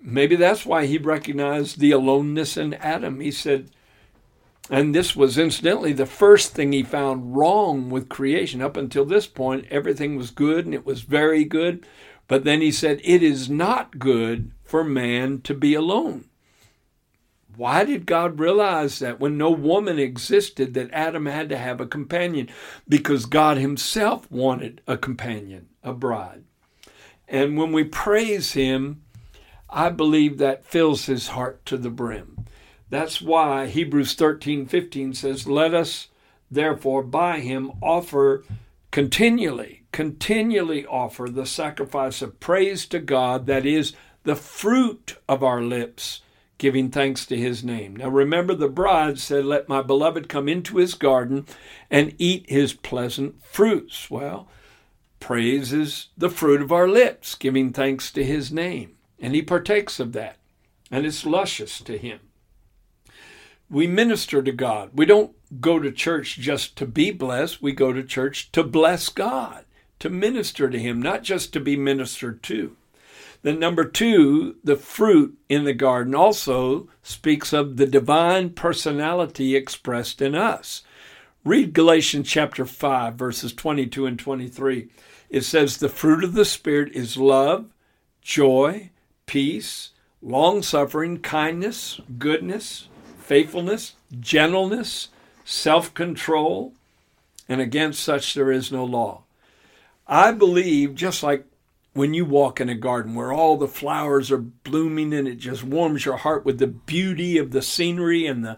Maybe 0.00 0.36
that's 0.36 0.64
why 0.64 0.86
he 0.86 0.98
recognized 0.98 1.78
the 1.78 1.90
aloneness 1.90 2.56
in 2.56 2.74
Adam. 2.74 3.20
He 3.20 3.30
said, 3.30 3.70
and 4.70 4.94
this 4.94 5.16
was 5.16 5.38
incidentally 5.38 5.92
the 5.92 6.06
first 6.06 6.52
thing 6.52 6.72
he 6.72 6.82
found 6.82 7.36
wrong 7.36 7.88
with 7.88 8.08
creation. 8.08 8.60
Up 8.60 8.76
until 8.76 9.04
this 9.04 9.26
point, 9.26 9.66
everything 9.70 10.16
was 10.16 10.30
good 10.30 10.66
and 10.66 10.74
it 10.74 10.84
was 10.84 11.00
very 11.02 11.44
good. 11.44 11.86
But 12.26 12.44
then 12.44 12.60
he 12.60 12.70
said, 12.70 13.00
It 13.02 13.22
is 13.22 13.48
not 13.48 13.98
good 13.98 14.52
for 14.62 14.84
man 14.84 15.40
to 15.42 15.54
be 15.54 15.74
alone. 15.74 16.26
Why 17.56 17.84
did 17.84 18.06
God 18.06 18.38
realize 18.38 19.00
that 19.00 19.18
when 19.18 19.36
no 19.36 19.50
woman 19.50 19.98
existed 19.98 20.74
that 20.74 20.92
Adam 20.92 21.26
had 21.26 21.48
to 21.48 21.58
have 21.58 21.80
a 21.80 21.86
companion? 21.86 22.48
Because 22.88 23.26
God 23.26 23.56
himself 23.56 24.30
wanted 24.30 24.80
a 24.86 24.96
companion, 24.96 25.68
a 25.82 25.92
bride. 25.92 26.44
And 27.26 27.58
when 27.58 27.72
we 27.72 27.84
praise 27.84 28.52
him, 28.52 29.02
I 29.70 29.90
believe 29.90 30.38
that 30.38 30.64
fills 30.64 31.06
his 31.06 31.28
heart 31.28 31.64
to 31.66 31.76
the 31.76 31.90
brim. 31.90 32.46
That's 32.90 33.20
why 33.20 33.66
Hebrews 33.66 34.14
13, 34.14 34.66
15 34.66 35.14
says, 35.14 35.46
Let 35.46 35.74
us 35.74 36.08
therefore 36.50 37.02
by 37.02 37.40
him 37.40 37.72
offer 37.82 38.44
continually, 38.90 39.82
continually 39.92 40.86
offer 40.86 41.28
the 41.28 41.46
sacrifice 41.46 42.22
of 42.22 42.40
praise 42.40 42.86
to 42.86 42.98
God 42.98 43.46
that 43.46 43.66
is 43.66 43.94
the 44.24 44.36
fruit 44.36 45.16
of 45.28 45.42
our 45.42 45.62
lips 45.62 46.22
giving 46.58 46.90
thanks 46.90 47.24
to 47.26 47.36
his 47.36 47.62
name. 47.62 47.94
Now 47.96 48.08
remember, 48.08 48.54
the 48.54 48.68
bride 48.68 49.18
said, 49.18 49.44
Let 49.44 49.68
my 49.68 49.80
beloved 49.80 50.28
come 50.28 50.48
into 50.48 50.78
his 50.78 50.94
garden 50.94 51.46
and 51.90 52.14
eat 52.18 52.50
his 52.50 52.72
pleasant 52.72 53.44
fruits. 53.44 54.10
Well, 54.10 54.48
praise 55.20 55.72
is 55.72 56.08
the 56.16 56.30
fruit 56.30 56.60
of 56.60 56.72
our 56.72 56.88
lips, 56.88 57.34
giving 57.34 57.72
thanks 57.72 58.10
to 58.12 58.24
his 58.24 58.50
name. 58.52 58.97
And 59.20 59.34
he 59.34 59.42
partakes 59.42 59.98
of 59.98 60.12
that, 60.12 60.36
and 60.90 61.04
it's 61.04 61.26
luscious 61.26 61.80
to 61.80 61.98
him. 61.98 62.20
We 63.70 63.86
minister 63.86 64.42
to 64.42 64.52
God. 64.52 64.90
We 64.94 65.04
don't 65.04 65.32
go 65.60 65.78
to 65.78 65.90
church 65.90 66.38
just 66.38 66.76
to 66.76 66.86
be 66.86 67.10
blessed, 67.10 67.60
we 67.60 67.72
go 67.72 67.92
to 67.92 68.02
church 68.02 68.50
to 68.52 68.62
bless 68.62 69.08
God, 69.08 69.64
to 69.98 70.08
minister 70.08 70.70
to 70.70 70.78
him, 70.78 71.02
not 71.02 71.22
just 71.22 71.52
to 71.52 71.60
be 71.60 71.76
ministered 71.76 72.42
to. 72.44 72.76
Then, 73.42 73.58
number 73.58 73.84
two, 73.84 74.56
the 74.64 74.76
fruit 74.76 75.38
in 75.48 75.64
the 75.64 75.72
garden 75.72 76.14
also 76.14 76.88
speaks 77.02 77.52
of 77.52 77.76
the 77.76 77.86
divine 77.86 78.50
personality 78.50 79.54
expressed 79.54 80.20
in 80.20 80.34
us. 80.34 80.82
Read 81.44 81.72
Galatians 81.72 82.28
chapter 82.28 82.66
5, 82.66 83.14
verses 83.14 83.52
22 83.52 84.06
and 84.06 84.18
23. 84.18 84.88
It 85.30 85.42
says, 85.42 85.76
The 85.76 85.88
fruit 85.88 86.24
of 86.24 86.34
the 86.34 86.44
Spirit 86.44 86.92
is 86.94 87.16
love, 87.16 87.66
joy, 88.20 88.90
peace, 89.28 89.90
long 90.20 90.62
suffering, 90.62 91.18
kindness, 91.18 92.00
goodness, 92.18 92.88
faithfulness, 93.20 93.94
gentleness, 94.18 95.08
self 95.44 95.94
control, 95.94 96.72
and 97.48 97.60
against 97.60 98.02
such 98.02 98.34
there 98.34 98.50
is 98.50 98.72
no 98.72 98.84
law. 98.84 99.22
I 100.08 100.32
believe, 100.32 100.94
just 100.96 101.22
like 101.22 101.44
when 101.92 102.14
you 102.14 102.24
walk 102.24 102.60
in 102.60 102.68
a 102.68 102.74
garden 102.74 103.14
where 103.14 103.32
all 103.32 103.56
the 103.56 103.68
flowers 103.68 104.30
are 104.30 104.38
blooming 104.38 105.12
and 105.12 105.28
it 105.28 105.36
just 105.36 105.62
warms 105.62 106.04
your 106.04 106.16
heart 106.16 106.44
with 106.44 106.58
the 106.58 106.66
beauty 106.66 107.38
of 107.38 107.50
the 107.50 107.62
scenery 107.62 108.26
and 108.26 108.44
the 108.44 108.56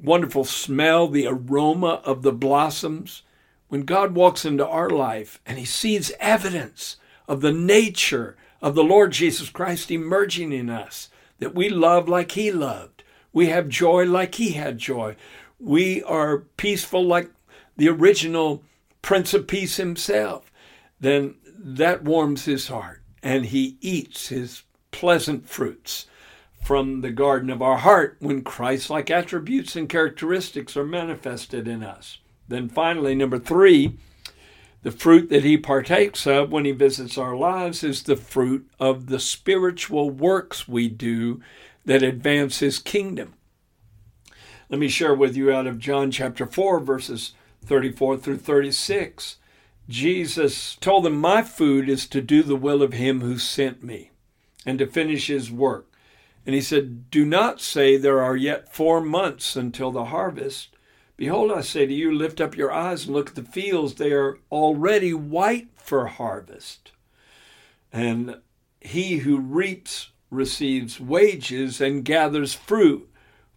wonderful 0.00 0.44
smell, 0.44 1.08
the 1.08 1.26
aroma 1.26 2.00
of 2.04 2.22
the 2.22 2.32
blossoms. 2.32 3.22
When 3.68 3.82
God 3.82 4.14
walks 4.14 4.44
into 4.44 4.66
our 4.66 4.90
life 4.90 5.40
and 5.44 5.58
he 5.58 5.64
sees 5.64 6.12
evidence 6.18 6.96
of 7.28 7.40
the 7.40 7.52
nature 7.52 8.36
of 8.62 8.74
the 8.74 8.84
Lord 8.84 9.12
Jesus 9.12 9.48
Christ 9.48 9.90
emerging 9.90 10.52
in 10.52 10.68
us, 10.68 11.08
that 11.38 11.54
we 11.54 11.68
love 11.68 12.08
like 12.08 12.32
he 12.32 12.52
loved, 12.52 13.02
we 13.32 13.46
have 13.46 13.68
joy 13.68 14.04
like 14.04 14.34
he 14.34 14.52
had 14.52 14.78
joy, 14.78 15.16
we 15.58 16.02
are 16.02 16.38
peaceful 16.56 17.04
like 17.04 17.30
the 17.76 17.88
original 17.88 18.62
Prince 19.02 19.32
of 19.34 19.46
Peace 19.46 19.76
himself, 19.76 20.52
then 20.98 21.34
that 21.56 22.04
warms 22.04 22.44
his 22.44 22.68
heart 22.68 23.02
and 23.22 23.46
he 23.46 23.76
eats 23.80 24.28
his 24.28 24.62
pleasant 24.90 25.48
fruits 25.48 26.06
from 26.62 27.00
the 27.00 27.10
garden 27.10 27.50
of 27.50 27.62
our 27.62 27.78
heart 27.78 28.16
when 28.20 28.42
Christ 28.42 28.90
like 28.90 29.10
attributes 29.10 29.76
and 29.76 29.88
characteristics 29.88 30.76
are 30.76 30.84
manifested 30.84 31.66
in 31.66 31.82
us. 31.82 32.18
Then 32.48 32.68
finally, 32.68 33.14
number 33.14 33.38
three, 33.38 33.96
the 34.82 34.90
fruit 34.90 35.28
that 35.28 35.44
he 35.44 35.56
partakes 35.56 36.26
of 36.26 36.50
when 36.50 36.64
he 36.64 36.72
visits 36.72 37.18
our 37.18 37.36
lives 37.36 37.84
is 37.84 38.02
the 38.02 38.16
fruit 38.16 38.68
of 38.78 39.06
the 39.06 39.20
spiritual 39.20 40.10
works 40.10 40.66
we 40.66 40.88
do 40.88 41.40
that 41.84 42.02
advance 42.02 42.60
his 42.60 42.78
kingdom. 42.78 43.34
Let 44.70 44.80
me 44.80 44.88
share 44.88 45.14
with 45.14 45.36
you 45.36 45.52
out 45.52 45.66
of 45.66 45.78
John 45.78 46.10
chapter 46.10 46.46
4, 46.46 46.80
verses 46.80 47.32
34 47.64 48.18
through 48.18 48.38
36. 48.38 49.36
Jesus 49.88 50.76
told 50.76 51.04
them, 51.04 51.16
My 51.16 51.42
food 51.42 51.88
is 51.88 52.06
to 52.06 52.22
do 52.22 52.42
the 52.42 52.56
will 52.56 52.82
of 52.82 52.92
him 52.92 53.20
who 53.20 53.36
sent 53.36 53.82
me 53.82 54.12
and 54.64 54.78
to 54.78 54.86
finish 54.86 55.26
his 55.26 55.50
work. 55.50 55.86
And 56.46 56.54
he 56.54 56.60
said, 56.60 57.10
Do 57.10 57.26
not 57.26 57.60
say 57.60 57.96
there 57.96 58.22
are 58.22 58.36
yet 58.36 58.72
four 58.72 59.00
months 59.00 59.56
until 59.56 59.90
the 59.90 60.06
harvest. 60.06 60.68
Behold, 61.20 61.52
I 61.52 61.60
say 61.60 61.84
to 61.84 61.92
you, 61.92 62.10
lift 62.16 62.40
up 62.40 62.56
your 62.56 62.72
eyes 62.72 63.04
and 63.04 63.14
look 63.14 63.28
at 63.28 63.34
the 63.34 63.42
fields. 63.42 63.96
They 63.96 64.10
are 64.10 64.38
already 64.50 65.12
white 65.12 65.68
for 65.76 66.06
harvest. 66.06 66.92
And 67.92 68.36
he 68.80 69.18
who 69.18 69.38
reaps 69.38 70.12
receives 70.30 70.98
wages 70.98 71.78
and 71.78 72.06
gathers 72.06 72.54
fruit 72.54 73.06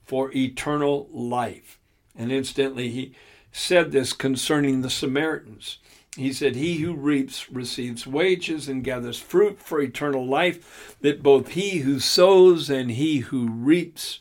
for 0.04 0.30
eternal 0.36 1.08
life. 1.14 1.80
And 2.18 2.34
instantly 2.34 2.90
he 2.90 3.14
said 3.54 3.94
this 3.94 4.12
concerning 4.12 4.82
the 4.82 4.90
Samaritans. 4.90 5.78
He 6.18 6.34
said, 6.34 6.58
He 6.58 6.80
who 6.80 6.94
reaps 6.94 7.50
receives 7.50 8.06
wages 8.06 8.68
and 8.68 8.84
gathers 8.84 9.20
fruit 9.20 9.58
for 9.58 9.80
eternal 9.80 10.28
life, 10.28 10.98
that 11.00 11.24
both 11.24 11.52
he 11.52 11.78
who 11.78 12.02
sows 12.02 12.70
and 12.70 12.92
he 12.92 13.20
who 13.20 13.48
reaps 13.48 14.20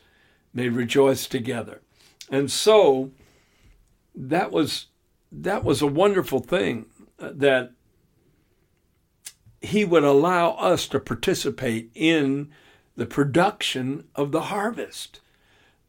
may 0.54 0.68
rejoice 0.68 1.26
together. 1.26 1.80
And 2.30 2.48
so 2.48 3.10
that 4.14 4.50
was 4.50 4.86
that 5.30 5.64
was 5.64 5.80
a 5.80 5.86
wonderful 5.86 6.40
thing 6.40 6.86
uh, 7.18 7.30
that 7.34 7.72
he 9.60 9.84
would 9.84 10.04
allow 10.04 10.50
us 10.52 10.86
to 10.88 11.00
participate 11.00 11.90
in 11.94 12.50
the 12.96 13.06
production 13.06 14.04
of 14.14 14.32
the 14.32 14.42
harvest, 14.42 15.20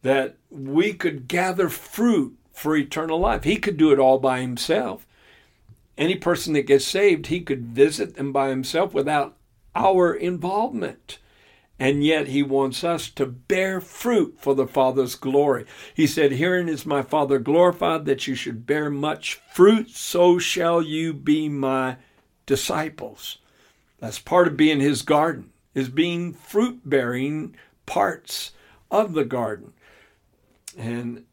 that 0.03 0.37
we 0.49 0.93
could 0.93 1.27
gather 1.27 1.67
fruit 1.67 2.37
for 2.53 2.77
eternal 2.77 3.19
life. 3.19 3.43
He 3.43 3.57
could 3.57 3.75
do 3.77 3.91
it 3.91 3.99
all 3.99 4.19
by 4.19 4.39
himself 4.39 5.05
any 5.97 6.15
person 6.15 6.53
that 6.53 6.67
gets 6.67 6.85
saved, 6.85 7.27
he 7.27 7.41
could 7.41 7.65
visit 7.65 8.15
them 8.15 8.31
by 8.31 8.49
himself 8.49 8.93
without 8.93 9.35
our 9.75 10.13
involvement. 10.13 11.19
And 11.79 12.03
yet 12.03 12.27
he 12.27 12.43
wants 12.43 12.83
us 12.83 13.09
to 13.11 13.25
bear 13.25 13.81
fruit 13.81 14.35
for 14.37 14.53
the 14.53 14.67
Father's 14.67 15.15
glory. 15.15 15.65
He 15.93 16.05
said, 16.05 16.33
Herein 16.33 16.69
is 16.69 16.85
my 16.85 17.01
Father 17.01 17.39
glorified, 17.39 18.05
that 18.05 18.27
you 18.27 18.35
should 18.35 18.65
bear 18.65 18.89
much 18.89 19.35
fruit, 19.53 19.89
so 19.89 20.37
shall 20.37 20.81
you 20.81 21.13
be 21.13 21.49
my 21.49 21.97
disciples. 22.45 23.39
That's 23.99 24.19
part 24.19 24.47
of 24.47 24.57
being 24.57 24.79
his 24.79 25.01
garden, 25.01 25.51
is 25.73 25.89
being 25.89 26.33
fruit 26.33 26.81
bearing 26.85 27.55
parts 27.85 28.51
of 28.91 29.13
the 29.13 29.25
garden. 29.25 29.73
And 30.77 31.25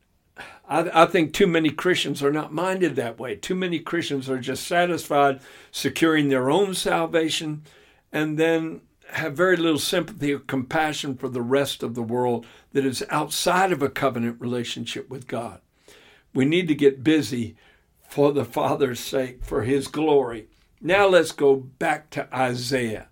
I, 0.68 1.02
I 1.02 1.06
think 1.06 1.32
too 1.32 1.46
many 1.46 1.70
Christians 1.70 2.22
are 2.22 2.32
not 2.32 2.52
minded 2.52 2.96
that 2.96 3.18
way. 3.18 3.36
Too 3.36 3.54
many 3.54 3.78
Christians 3.78 4.30
are 4.30 4.38
just 4.38 4.66
satisfied 4.66 5.40
securing 5.70 6.28
their 6.28 6.50
own 6.50 6.74
salvation 6.74 7.64
and 8.12 8.38
then 8.38 8.80
have 9.12 9.36
very 9.36 9.56
little 9.56 9.78
sympathy 9.78 10.32
or 10.32 10.38
compassion 10.38 11.16
for 11.16 11.28
the 11.28 11.42
rest 11.42 11.82
of 11.82 11.94
the 11.94 12.02
world 12.02 12.46
that 12.72 12.84
is 12.84 13.04
outside 13.10 13.72
of 13.72 13.82
a 13.82 13.88
covenant 13.88 14.40
relationship 14.40 15.08
with 15.08 15.26
God. 15.26 15.60
We 16.32 16.44
need 16.44 16.68
to 16.68 16.74
get 16.74 17.04
busy 17.04 17.56
for 18.08 18.32
the 18.32 18.44
Father's 18.44 19.00
sake, 19.00 19.44
for 19.44 19.62
His 19.62 19.88
glory. 19.88 20.48
Now 20.80 21.06
let's 21.06 21.32
go 21.32 21.56
back 21.56 22.10
to 22.10 22.28
Isaiah. 22.34 23.08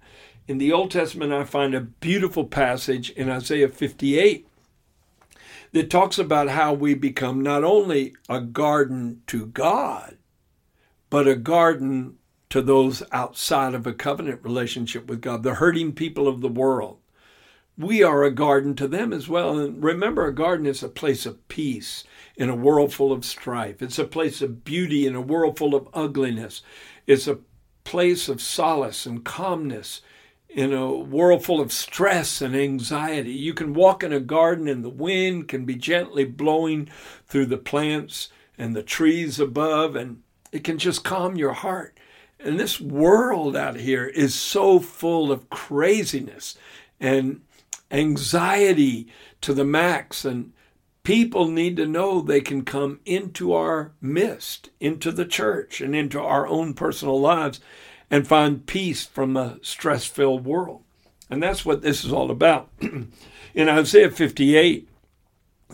In 0.46 0.58
the 0.58 0.72
Old 0.72 0.90
Testament, 0.90 1.32
I 1.32 1.44
find 1.44 1.74
a 1.74 1.80
beautiful 1.80 2.44
passage 2.44 3.10
in 3.10 3.28
Isaiah 3.28 3.68
58 3.68 4.46
that 5.72 5.90
talks 5.90 6.18
about 6.18 6.48
how 6.48 6.72
we 6.72 6.94
become 6.94 7.42
not 7.42 7.64
only 7.64 8.14
a 8.28 8.40
garden 8.40 9.22
to 9.26 9.46
God, 9.46 10.16
but 11.10 11.28
a 11.28 11.36
garden 11.36 12.16
to 12.50 12.62
those 12.62 13.02
outside 13.12 13.74
of 13.74 13.86
a 13.86 13.92
covenant 13.92 14.40
relationship 14.42 15.06
with 15.06 15.20
God, 15.20 15.42
the 15.42 15.54
hurting 15.54 15.92
people 15.92 16.26
of 16.26 16.40
the 16.40 16.48
world. 16.48 16.98
We 17.76 18.02
are 18.02 18.24
a 18.24 18.30
garden 18.30 18.74
to 18.76 18.88
them 18.88 19.12
as 19.12 19.28
well. 19.28 19.58
And 19.58 19.82
remember, 19.82 20.26
a 20.26 20.34
garden 20.34 20.66
is 20.66 20.82
a 20.82 20.88
place 20.88 21.26
of 21.26 21.46
peace 21.48 22.04
in 22.36 22.48
a 22.48 22.56
world 22.56 22.92
full 22.92 23.12
of 23.12 23.24
strife. 23.24 23.80
It's 23.80 23.98
a 23.98 24.04
place 24.04 24.42
of 24.42 24.64
beauty 24.64 25.06
in 25.06 25.14
a 25.14 25.20
world 25.20 25.58
full 25.58 25.74
of 25.74 25.88
ugliness. 25.94 26.62
It's 27.06 27.28
a 27.28 27.38
place 27.84 28.28
of 28.28 28.40
solace 28.40 29.06
and 29.06 29.24
calmness 29.24 30.02
in 30.48 30.72
a 30.72 30.92
world 30.92 31.44
full 31.44 31.60
of 31.60 31.72
stress 31.72 32.40
and 32.40 32.56
anxiety. 32.56 33.32
You 33.32 33.54
can 33.54 33.74
walk 33.74 34.02
in 34.02 34.12
a 34.12 34.20
garden 34.20 34.66
and 34.66 34.84
the 34.84 34.90
wind 34.90 35.48
can 35.48 35.64
be 35.64 35.76
gently 35.76 36.24
blowing 36.24 36.88
through 37.26 37.46
the 37.46 37.58
plants 37.58 38.28
and 38.56 38.74
the 38.74 38.82
trees 38.82 39.38
above, 39.38 39.94
and 39.94 40.22
it 40.50 40.64
can 40.64 40.78
just 40.78 41.04
calm 41.04 41.36
your 41.36 41.52
heart. 41.52 41.97
And 42.40 42.58
this 42.58 42.80
world 42.80 43.56
out 43.56 43.76
here 43.76 44.06
is 44.06 44.34
so 44.34 44.78
full 44.78 45.32
of 45.32 45.50
craziness 45.50 46.56
and 47.00 47.40
anxiety 47.90 49.08
to 49.40 49.52
the 49.52 49.64
max. 49.64 50.24
And 50.24 50.52
people 51.02 51.48
need 51.48 51.76
to 51.78 51.86
know 51.86 52.20
they 52.20 52.40
can 52.40 52.64
come 52.64 53.00
into 53.04 53.52
our 53.52 53.92
midst, 54.00 54.70
into 54.78 55.10
the 55.10 55.24
church, 55.24 55.80
and 55.80 55.96
into 55.96 56.20
our 56.20 56.46
own 56.46 56.74
personal 56.74 57.20
lives 57.20 57.60
and 58.10 58.26
find 58.26 58.66
peace 58.66 59.04
from 59.04 59.36
a 59.36 59.58
stress 59.62 60.04
filled 60.06 60.44
world. 60.44 60.82
And 61.30 61.42
that's 61.42 61.64
what 61.64 61.82
this 61.82 62.04
is 62.04 62.12
all 62.12 62.30
about. 62.30 62.70
In 63.54 63.68
Isaiah 63.68 64.10
58, 64.10 64.88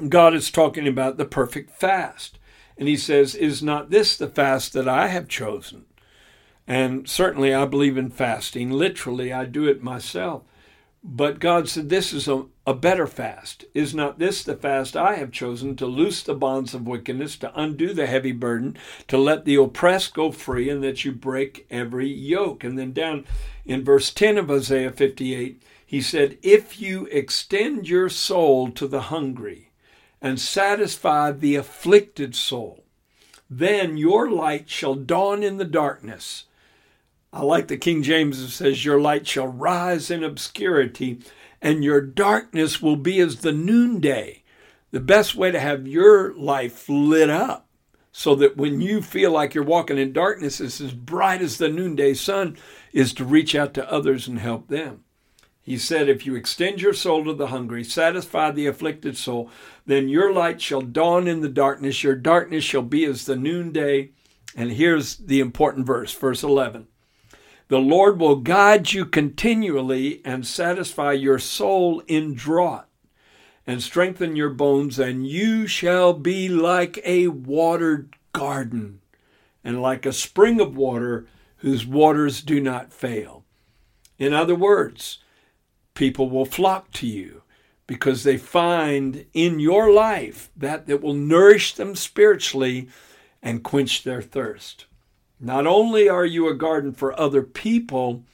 God 0.08 0.34
is 0.34 0.50
talking 0.50 0.88
about 0.88 1.16
the 1.16 1.24
perfect 1.24 1.70
fast. 1.70 2.38
And 2.76 2.88
he 2.88 2.96
says, 2.96 3.34
Is 3.34 3.62
not 3.62 3.90
this 3.90 4.16
the 4.16 4.28
fast 4.28 4.72
that 4.72 4.88
I 4.88 5.08
have 5.08 5.28
chosen? 5.28 5.84
And 6.66 7.08
certainly 7.08 7.52
I 7.54 7.66
believe 7.66 7.98
in 7.98 8.10
fasting. 8.10 8.70
Literally, 8.70 9.32
I 9.32 9.44
do 9.44 9.66
it 9.66 9.82
myself. 9.82 10.42
But 11.06 11.38
God 11.38 11.68
said, 11.68 11.90
This 11.90 12.14
is 12.14 12.26
a, 12.26 12.46
a 12.66 12.72
better 12.72 13.06
fast. 13.06 13.66
Is 13.74 13.94
not 13.94 14.18
this 14.18 14.42
the 14.42 14.56
fast 14.56 14.96
I 14.96 15.16
have 15.16 15.30
chosen 15.30 15.76
to 15.76 15.86
loose 15.86 16.22
the 16.22 16.34
bonds 16.34 16.72
of 16.72 16.86
wickedness, 16.86 17.36
to 17.38 17.52
undo 17.60 17.92
the 17.92 18.06
heavy 18.06 18.32
burden, 18.32 18.78
to 19.08 19.18
let 19.18 19.44
the 19.44 19.56
oppressed 19.56 20.14
go 20.14 20.32
free, 20.32 20.70
and 20.70 20.82
that 20.82 21.04
you 21.04 21.12
break 21.12 21.66
every 21.70 22.08
yoke? 22.08 22.64
And 22.64 22.78
then 22.78 22.94
down 22.94 23.26
in 23.66 23.84
verse 23.84 24.10
10 24.10 24.38
of 24.38 24.50
Isaiah 24.50 24.90
58, 24.90 25.62
he 25.84 26.00
said, 26.00 26.38
If 26.42 26.80
you 26.80 27.06
extend 27.12 27.86
your 27.86 28.08
soul 28.08 28.70
to 28.70 28.88
the 28.88 29.02
hungry 29.02 29.72
and 30.22 30.40
satisfy 30.40 31.32
the 31.32 31.56
afflicted 31.56 32.34
soul, 32.34 32.82
then 33.50 33.98
your 33.98 34.30
light 34.30 34.70
shall 34.70 34.94
dawn 34.94 35.42
in 35.42 35.58
the 35.58 35.66
darkness 35.66 36.44
I 37.34 37.42
like 37.42 37.66
the 37.66 37.76
King 37.76 38.04
James 38.04 38.54
says, 38.54 38.84
Your 38.84 39.00
light 39.00 39.26
shall 39.26 39.48
rise 39.48 40.08
in 40.08 40.22
obscurity, 40.22 41.18
and 41.60 41.82
your 41.82 42.00
darkness 42.00 42.80
will 42.80 42.94
be 42.94 43.18
as 43.18 43.40
the 43.40 43.50
noonday. 43.50 44.44
The 44.92 45.00
best 45.00 45.34
way 45.34 45.50
to 45.50 45.58
have 45.58 45.88
your 45.88 46.32
life 46.34 46.88
lit 46.88 47.28
up 47.28 47.66
so 48.12 48.36
that 48.36 48.56
when 48.56 48.80
you 48.80 49.02
feel 49.02 49.32
like 49.32 49.52
you're 49.52 49.64
walking 49.64 49.98
in 49.98 50.12
darkness, 50.12 50.60
it's 50.60 50.80
as 50.80 50.92
bright 50.92 51.42
as 51.42 51.58
the 51.58 51.68
noonday 51.68 52.14
sun, 52.14 52.56
is 52.92 53.12
to 53.14 53.24
reach 53.24 53.56
out 53.56 53.74
to 53.74 53.92
others 53.92 54.28
and 54.28 54.38
help 54.38 54.68
them. 54.68 55.02
He 55.60 55.76
said, 55.76 56.08
If 56.08 56.24
you 56.24 56.36
extend 56.36 56.80
your 56.80 56.94
soul 56.94 57.24
to 57.24 57.34
the 57.34 57.48
hungry, 57.48 57.82
satisfy 57.82 58.52
the 58.52 58.68
afflicted 58.68 59.16
soul, 59.16 59.50
then 59.86 60.08
your 60.08 60.32
light 60.32 60.62
shall 60.62 60.82
dawn 60.82 61.26
in 61.26 61.40
the 61.40 61.48
darkness, 61.48 62.04
your 62.04 62.14
darkness 62.14 62.62
shall 62.62 62.82
be 62.82 63.04
as 63.04 63.24
the 63.24 63.34
noonday. 63.34 64.12
And 64.54 64.70
here's 64.70 65.16
the 65.16 65.40
important 65.40 65.84
verse, 65.84 66.12
verse 66.12 66.44
11. 66.44 66.86
The 67.68 67.78
Lord 67.78 68.20
will 68.20 68.36
guide 68.36 68.92
you 68.92 69.06
continually 69.06 70.20
and 70.24 70.46
satisfy 70.46 71.12
your 71.12 71.38
soul 71.38 72.00
in 72.06 72.34
drought 72.34 72.88
and 73.66 73.82
strengthen 73.82 74.36
your 74.36 74.50
bones, 74.50 74.98
and 74.98 75.26
you 75.26 75.66
shall 75.66 76.12
be 76.12 76.48
like 76.48 77.00
a 77.04 77.28
watered 77.28 78.16
garden 78.32 79.00
and 79.62 79.80
like 79.80 80.04
a 80.04 80.12
spring 80.12 80.60
of 80.60 80.76
water 80.76 81.26
whose 81.58 81.86
waters 81.86 82.42
do 82.42 82.60
not 82.60 82.92
fail. 82.92 83.44
In 84.18 84.34
other 84.34 84.54
words, 84.54 85.20
people 85.94 86.28
will 86.28 86.44
flock 86.44 86.92
to 86.92 87.06
you 87.06 87.42
because 87.86 88.24
they 88.24 88.36
find 88.36 89.24
in 89.32 89.58
your 89.58 89.90
life 89.90 90.50
that 90.54 90.86
that 90.86 91.00
will 91.00 91.14
nourish 91.14 91.74
them 91.74 91.96
spiritually 91.96 92.88
and 93.42 93.62
quench 93.62 94.02
their 94.02 94.20
thirst. 94.20 94.84
Not 95.44 95.66
only 95.66 96.08
are 96.08 96.24
you 96.24 96.48
a 96.48 96.54
garden 96.54 96.94
for 96.94 97.20
other 97.20 97.42
people, 97.42 98.24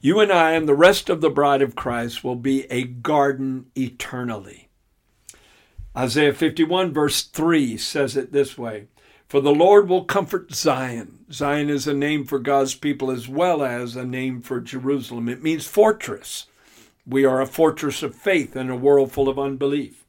you 0.00 0.20
and 0.20 0.30
I 0.30 0.52
and 0.52 0.68
the 0.68 0.74
rest 0.74 1.10
of 1.10 1.20
the 1.20 1.28
bride 1.28 1.62
of 1.62 1.74
Christ 1.74 2.22
will 2.22 2.36
be 2.36 2.70
a 2.70 2.84
garden 2.84 3.66
eternally. 3.76 4.68
Isaiah 5.96 6.32
51, 6.32 6.92
verse 6.92 7.24
3 7.24 7.76
says 7.76 8.16
it 8.16 8.30
this 8.30 8.56
way 8.56 8.86
For 9.26 9.40
the 9.40 9.50
Lord 9.50 9.88
will 9.88 10.04
comfort 10.04 10.54
Zion. 10.54 11.24
Zion 11.32 11.68
is 11.68 11.88
a 11.88 11.94
name 11.94 12.24
for 12.24 12.38
God's 12.38 12.76
people 12.76 13.10
as 13.10 13.28
well 13.28 13.64
as 13.64 13.96
a 13.96 14.04
name 14.04 14.40
for 14.40 14.60
Jerusalem. 14.60 15.28
It 15.28 15.42
means 15.42 15.66
fortress. 15.66 16.46
We 17.04 17.24
are 17.24 17.40
a 17.40 17.46
fortress 17.46 18.04
of 18.04 18.14
faith 18.14 18.54
in 18.54 18.70
a 18.70 18.76
world 18.76 19.10
full 19.10 19.28
of 19.28 19.40
unbelief. 19.40 20.04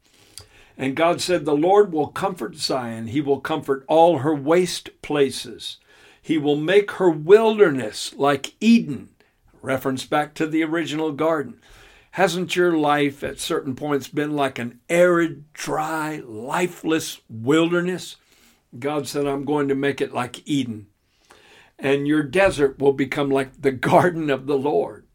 And 0.78 0.94
God 0.94 1.20
said, 1.20 1.44
The 1.44 1.56
Lord 1.56 1.92
will 1.92 2.06
comfort 2.06 2.54
Zion. 2.54 3.08
He 3.08 3.20
will 3.20 3.40
comfort 3.40 3.84
all 3.88 4.18
her 4.18 4.34
waste 4.34 4.90
places. 5.02 5.78
He 6.26 6.38
will 6.38 6.56
make 6.56 6.90
her 6.90 7.08
wilderness 7.08 8.12
like 8.16 8.54
Eden. 8.58 9.10
Reference 9.62 10.04
back 10.04 10.34
to 10.34 10.48
the 10.48 10.64
original 10.64 11.12
garden. 11.12 11.60
Hasn't 12.10 12.56
your 12.56 12.76
life 12.76 13.22
at 13.22 13.38
certain 13.38 13.76
points 13.76 14.08
been 14.08 14.34
like 14.34 14.58
an 14.58 14.80
arid, 14.88 15.44
dry, 15.52 16.20
lifeless 16.26 17.20
wilderness? 17.30 18.16
God 18.76 19.06
said, 19.06 19.24
I'm 19.24 19.44
going 19.44 19.68
to 19.68 19.76
make 19.76 20.00
it 20.00 20.12
like 20.12 20.42
Eden. 20.48 20.88
And 21.78 22.08
your 22.08 22.24
desert 22.24 22.80
will 22.80 22.92
become 22.92 23.30
like 23.30 23.62
the 23.62 23.70
garden 23.92 24.28
of 24.28 24.46
the 24.48 24.58
Lord. 24.58 25.06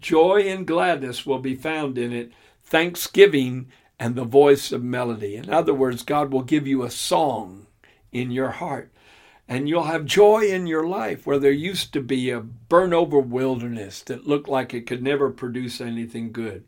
Joy 0.00 0.40
and 0.48 0.66
gladness 0.66 1.24
will 1.24 1.38
be 1.38 1.54
found 1.54 1.96
in 1.96 2.12
it, 2.12 2.32
thanksgiving 2.64 3.68
and 4.00 4.16
the 4.16 4.24
voice 4.24 4.72
of 4.72 4.82
melody. 4.82 5.36
In 5.36 5.48
other 5.48 5.74
words, 5.74 6.02
God 6.02 6.32
will 6.32 6.42
give 6.42 6.66
you 6.66 6.82
a 6.82 6.90
song 6.90 7.68
in 8.10 8.32
your 8.32 8.50
heart 8.50 8.90
and 9.48 9.68
you'll 9.68 9.84
have 9.84 10.04
joy 10.04 10.46
in 10.46 10.66
your 10.66 10.86
life 10.86 11.26
where 11.26 11.38
there 11.38 11.52
used 11.52 11.92
to 11.92 12.00
be 12.00 12.30
a 12.30 12.40
burn 12.40 12.92
over 12.92 13.18
wilderness 13.18 14.02
that 14.02 14.26
looked 14.26 14.48
like 14.48 14.74
it 14.74 14.86
could 14.86 15.02
never 15.02 15.30
produce 15.30 15.80
anything 15.80 16.32
good. 16.32 16.64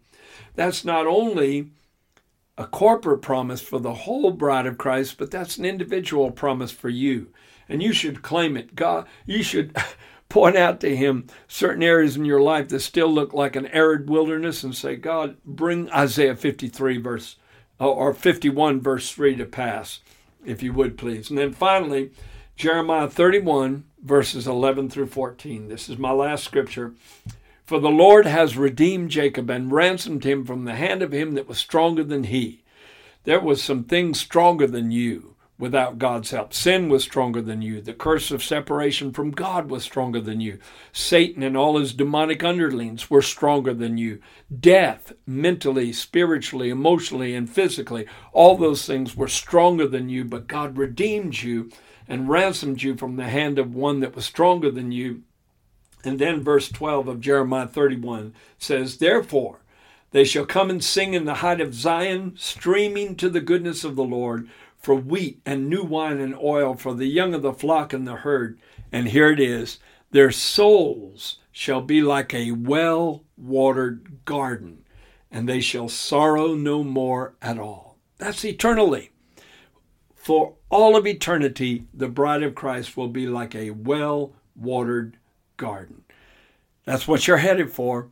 That's 0.54 0.84
not 0.84 1.06
only 1.06 1.70
a 2.56 2.66
corporate 2.66 3.22
promise 3.22 3.60
for 3.60 3.78
the 3.78 3.94
whole 3.94 4.30
bride 4.30 4.66
of 4.66 4.78
Christ, 4.78 5.16
but 5.18 5.30
that's 5.30 5.58
an 5.58 5.64
individual 5.64 6.30
promise 6.30 6.70
for 6.70 6.88
you. 6.88 7.28
And 7.68 7.82
you 7.82 7.92
should 7.92 8.22
claim 8.22 8.56
it. 8.56 8.74
God, 8.74 9.06
you 9.26 9.42
should 9.42 9.76
point 10.28 10.56
out 10.56 10.80
to 10.80 10.96
him 10.96 11.26
certain 11.46 11.82
areas 11.82 12.16
in 12.16 12.24
your 12.24 12.40
life 12.40 12.68
that 12.68 12.80
still 12.80 13.08
look 13.08 13.32
like 13.32 13.56
an 13.56 13.66
arid 13.66 14.08
wilderness 14.08 14.62
and 14.62 14.74
say, 14.74 14.96
God, 14.96 15.36
bring 15.44 15.90
Isaiah 15.90 16.36
53 16.36 16.98
verse 16.98 17.36
or 17.78 18.12
51 18.12 18.80
verse 18.80 19.12
3 19.12 19.36
to 19.36 19.44
pass, 19.44 20.00
if 20.44 20.62
you 20.62 20.72
would 20.72 20.98
please. 20.98 21.30
And 21.30 21.38
then 21.38 21.52
finally, 21.52 22.10
Jeremiah 22.58 23.08
31, 23.08 23.84
verses 24.02 24.48
11 24.48 24.90
through 24.90 25.06
14. 25.06 25.68
This 25.68 25.88
is 25.88 25.96
my 25.96 26.10
last 26.10 26.42
scripture. 26.42 26.92
For 27.64 27.78
the 27.78 27.88
Lord 27.88 28.26
has 28.26 28.56
redeemed 28.56 29.12
Jacob 29.12 29.48
and 29.48 29.70
ransomed 29.70 30.24
him 30.24 30.44
from 30.44 30.64
the 30.64 30.74
hand 30.74 31.00
of 31.00 31.12
him 31.12 31.34
that 31.34 31.46
was 31.46 31.58
stronger 31.58 32.02
than 32.02 32.24
he. 32.24 32.64
There 33.22 33.38
was 33.38 33.62
some 33.62 33.84
things 33.84 34.18
stronger 34.18 34.66
than 34.66 34.90
you 34.90 35.36
without 35.56 36.00
God's 36.00 36.32
help. 36.32 36.52
Sin 36.52 36.88
was 36.88 37.04
stronger 37.04 37.40
than 37.40 37.62
you. 37.62 37.80
The 37.80 37.92
curse 37.92 38.32
of 38.32 38.42
separation 38.42 39.12
from 39.12 39.30
God 39.30 39.70
was 39.70 39.84
stronger 39.84 40.20
than 40.20 40.40
you. 40.40 40.58
Satan 40.92 41.44
and 41.44 41.56
all 41.56 41.78
his 41.78 41.92
demonic 41.92 42.42
underlings 42.42 43.08
were 43.08 43.22
stronger 43.22 43.72
than 43.72 43.98
you. 43.98 44.20
Death, 44.58 45.12
mentally, 45.28 45.92
spiritually, 45.92 46.70
emotionally, 46.70 47.36
and 47.36 47.48
physically, 47.48 48.04
all 48.32 48.56
those 48.56 48.84
things 48.84 49.16
were 49.16 49.28
stronger 49.28 49.86
than 49.86 50.08
you, 50.08 50.24
but 50.24 50.48
God 50.48 50.76
redeemed 50.76 51.40
you 51.40 51.70
and 52.08 52.28
ransomed 52.28 52.82
you 52.82 52.96
from 52.96 53.16
the 53.16 53.28
hand 53.28 53.58
of 53.58 53.74
one 53.74 54.00
that 54.00 54.16
was 54.16 54.24
stronger 54.24 54.70
than 54.70 54.90
you. 54.90 55.22
And 56.04 56.18
then 56.18 56.42
verse 56.42 56.70
12 56.70 57.08
of 57.08 57.20
Jeremiah 57.20 57.66
31 57.66 58.34
says, 58.58 58.96
Therefore, 58.96 59.60
they 60.10 60.24
shall 60.24 60.46
come 60.46 60.70
and 60.70 60.82
sing 60.82 61.12
in 61.12 61.26
the 61.26 61.34
height 61.34 61.60
of 61.60 61.74
Zion, 61.74 62.34
streaming 62.36 63.14
to 63.16 63.28
the 63.28 63.40
goodness 63.40 63.84
of 63.84 63.94
the 63.94 64.04
Lord, 64.04 64.48
for 64.78 64.94
wheat 64.94 65.40
and 65.44 65.68
new 65.68 65.82
wine 65.82 66.18
and 66.18 66.34
oil, 66.36 66.74
for 66.74 66.94
the 66.94 67.06
young 67.06 67.34
of 67.34 67.42
the 67.42 67.52
flock 67.52 67.92
and 67.92 68.06
the 68.06 68.16
herd. 68.16 68.58
And 68.90 69.08
here 69.08 69.30
it 69.30 69.40
is 69.40 69.78
their 70.10 70.30
souls 70.30 71.38
shall 71.52 71.82
be 71.82 72.00
like 72.00 72.32
a 72.32 72.52
well 72.52 73.24
watered 73.36 74.24
garden, 74.24 74.84
and 75.30 75.48
they 75.48 75.60
shall 75.60 75.88
sorrow 75.88 76.54
no 76.54 76.82
more 76.82 77.34
at 77.42 77.58
all. 77.58 77.98
That's 78.16 78.44
eternally. 78.44 79.10
For 80.14 80.54
all 80.70 80.96
of 80.96 81.06
eternity, 81.06 81.84
the 81.94 82.08
bride 82.08 82.42
of 82.42 82.54
Christ 82.54 82.96
will 82.96 83.08
be 83.08 83.26
like 83.26 83.54
a 83.54 83.70
well 83.70 84.32
watered 84.54 85.16
garden. 85.56 86.04
That's 86.84 87.08
what 87.08 87.26
you're 87.26 87.38
headed 87.38 87.70
for. 87.70 88.08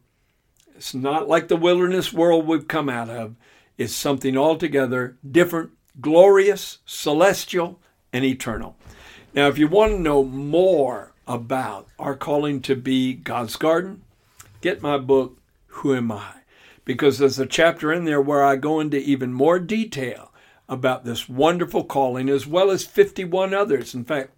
It's 0.74 0.94
not 0.94 1.28
like 1.28 1.48
the 1.48 1.56
wilderness 1.56 2.12
world 2.12 2.46
we've 2.46 2.68
come 2.68 2.88
out 2.88 3.08
of. 3.08 3.34
It's 3.78 3.94
something 3.94 4.36
altogether 4.36 5.16
different, 5.28 5.70
glorious, 6.00 6.78
celestial, 6.84 7.80
and 8.12 8.24
eternal. 8.24 8.76
Now, 9.34 9.48
if 9.48 9.58
you 9.58 9.68
want 9.68 9.92
to 9.92 9.98
know 9.98 10.24
more 10.24 11.12
about 11.26 11.88
our 11.98 12.14
calling 12.14 12.60
to 12.62 12.76
be 12.76 13.14
God's 13.14 13.56
garden, 13.56 14.02
get 14.60 14.82
my 14.82 14.98
book, 14.98 15.38
Who 15.66 15.94
Am 15.94 16.12
I? 16.12 16.32
Because 16.84 17.18
there's 17.18 17.38
a 17.38 17.46
chapter 17.46 17.92
in 17.92 18.04
there 18.04 18.20
where 18.20 18.44
I 18.44 18.56
go 18.56 18.80
into 18.80 18.98
even 18.98 19.32
more 19.32 19.58
detail 19.58 20.32
about 20.68 21.04
this 21.04 21.28
wonderful 21.28 21.84
calling, 21.84 22.28
as 22.28 22.46
well 22.46 22.70
as 22.70 22.84
51 22.84 23.54
others. 23.54 23.94
In 23.94 24.04
fact, 24.04 24.30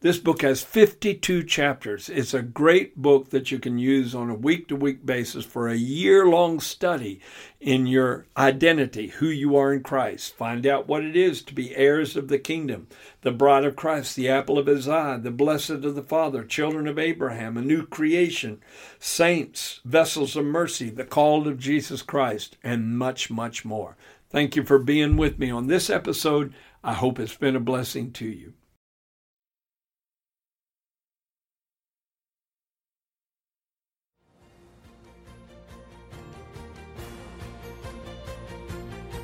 this 0.00 0.18
book 0.18 0.42
has 0.42 0.62
52 0.62 1.42
chapters. 1.44 2.08
It's 2.08 2.34
a 2.34 2.42
great 2.42 2.96
book 2.96 3.30
that 3.30 3.50
you 3.50 3.58
can 3.58 3.78
use 3.78 4.14
on 4.14 4.30
a 4.30 4.34
week 4.34 4.68
to 4.68 4.76
week 4.76 5.06
basis 5.06 5.44
for 5.44 5.68
a 5.68 5.74
year 5.74 6.26
long 6.26 6.60
study 6.60 7.20
in 7.60 7.86
your 7.86 8.26
identity, 8.36 9.08
who 9.08 9.26
you 9.26 9.56
are 9.56 9.72
in 9.72 9.82
Christ. 9.82 10.36
Find 10.36 10.66
out 10.66 10.86
what 10.86 11.02
it 11.02 11.16
is 11.16 11.42
to 11.42 11.54
be 11.54 11.74
heirs 11.74 12.14
of 12.14 12.28
the 12.28 12.38
kingdom, 12.38 12.88
the 13.22 13.32
bride 13.32 13.64
of 13.64 13.74
Christ, 13.74 14.16
the 14.16 14.28
apple 14.28 14.58
of 14.58 14.66
his 14.66 14.86
eye, 14.86 15.16
the 15.16 15.30
blessed 15.30 15.70
of 15.70 15.94
the 15.94 16.02
Father, 16.02 16.44
children 16.44 16.86
of 16.86 16.98
Abraham, 16.98 17.56
a 17.56 17.62
new 17.62 17.86
creation, 17.86 18.60
saints, 18.98 19.80
vessels 19.84 20.36
of 20.36 20.44
mercy, 20.44 20.90
the 20.90 21.04
called 21.04 21.48
of 21.48 21.58
Jesus 21.58 22.02
Christ, 22.02 22.56
and 22.62 22.98
much, 22.98 23.30
much 23.30 23.64
more. 23.64 23.96
Thank 24.36 24.54
you 24.54 24.64
for 24.64 24.78
being 24.78 25.16
with 25.16 25.38
me 25.38 25.50
on 25.50 25.66
this 25.66 25.88
episode. 25.88 26.52
I 26.84 26.92
hope 26.92 27.18
it's 27.18 27.34
been 27.34 27.56
a 27.56 27.58
blessing 27.58 28.12
to 28.12 28.26
you. 28.26 28.52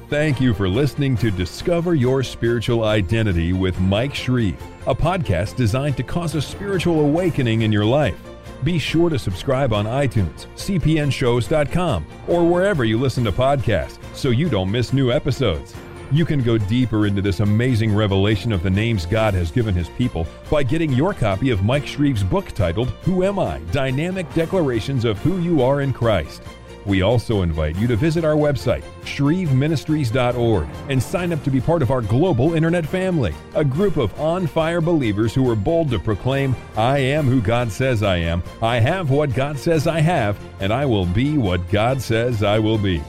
Thank 0.09 0.40
you 0.40 0.55
for 0.55 0.66
listening 0.66 1.18
to 1.18 1.31
Discover 1.31 1.94
Your 1.94 2.22
Spiritual 2.22 2.85
Identity 2.85 3.53
with 3.53 3.79
Mike 3.81 4.14
Shreve, 4.14 4.59
a 4.87 4.94
podcast 4.94 5.57
designed 5.57 5.98
to 5.98 6.03
cause 6.03 6.35
a 6.37 6.40
spiritual 6.40 7.01
awakening 7.01 7.61
in 7.61 7.70
your 7.70 7.85
life. 7.85 8.18
Be 8.64 8.79
sure 8.79 9.11
to 9.11 9.18
subscribe 9.18 9.75
on 9.75 9.85
iTunes, 9.85 10.46
cpnshows.com, 10.57 12.07
or 12.29 12.48
wherever 12.48 12.87
you 12.87 12.98
listen 12.98 13.25
to 13.25 13.33
podcasts 13.33 14.02
so 14.14 14.31
you 14.31 14.48
don't 14.48 14.70
miss 14.70 14.92
new 14.92 15.11
episodes. 15.11 15.75
You 16.12 16.27
can 16.27 16.42
go 16.42 16.59
deeper 16.59 17.07
into 17.07 17.22
this 17.22 17.40
amazing 17.40 17.94
revelation 17.94 18.53
of 18.53 18.62
the 18.62 18.68
names 18.68 19.07
God 19.07 19.33
has 19.33 19.51
given 19.51 19.75
His 19.75 19.88
people 19.90 20.27
by 20.51 20.62
getting 20.62 20.92
your 20.92 21.14
copy 21.14 21.48
of 21.48 21.64
Mike 21.64 21.87
Shreve's 21.87 22.22
book 22.22 22.48
titled 22.48 22.88
Who 23.05 23.25
Am 23.25 23.38
I? 23.38 23.61
Dynamic 23.70 24.33
Declarations 24.35 25.07
of 25.07 25.18
Who 25.20 25.40
You 25.40 25.62
Are 25.62 25.81
in 25.81 25.92
Christ. 25.94 26.42
We 26.85 27.03
also 27.03 27.42
invite 27.42 27.77
you 27.77 27.87
to 27.87 27.96
visit 27.96 28.25
our 28.25 28.35
website, 28.35 28.83
shreveministries.org, 29.05 30.68
and 30.88 31.03
sign 31.03 31.33
up 31.33 31.42
to 31.44 31.51
be 31.51 31.61
part 31.61 31.81
of 31.81 31.90
our 31.90 32.03
global 32.03 32.55
internet 32.55 32.85
family, 32.85 33.35
a 33.55 33.64
group 33.64 33.96
of 33.96 34.18
on 34.20 34.46
fire 34.46 34.81
believers 34.81 35.33
who 35.33 35.48
are 35.51 35.57
bold 35.57 35.90
to 35.90 35.98
proclaim, 35.98 36.57
I 36.77 36.98
am 36.98 37.25
who 37.27 37.40
God 37.40 37.70
says 37.70 38.03
I 38.03 38.16
am, 38.16 38.42
I 38.61 38.81
have 38.81 39.11
what 39.11 39.33
God 39.35 39.59
says 39.59 39.87
I 39.87 40.01
have, 40.01 40.38
and 40.61 40.72
I 40.72 40.85
will 40.85 41.07
be 41.07 41.38
what 41.38 41.70
God 41.70 42.03
says 42.03 42.42
I 42.42 42.59
will 42.59 42.79
be. 42.79 43.03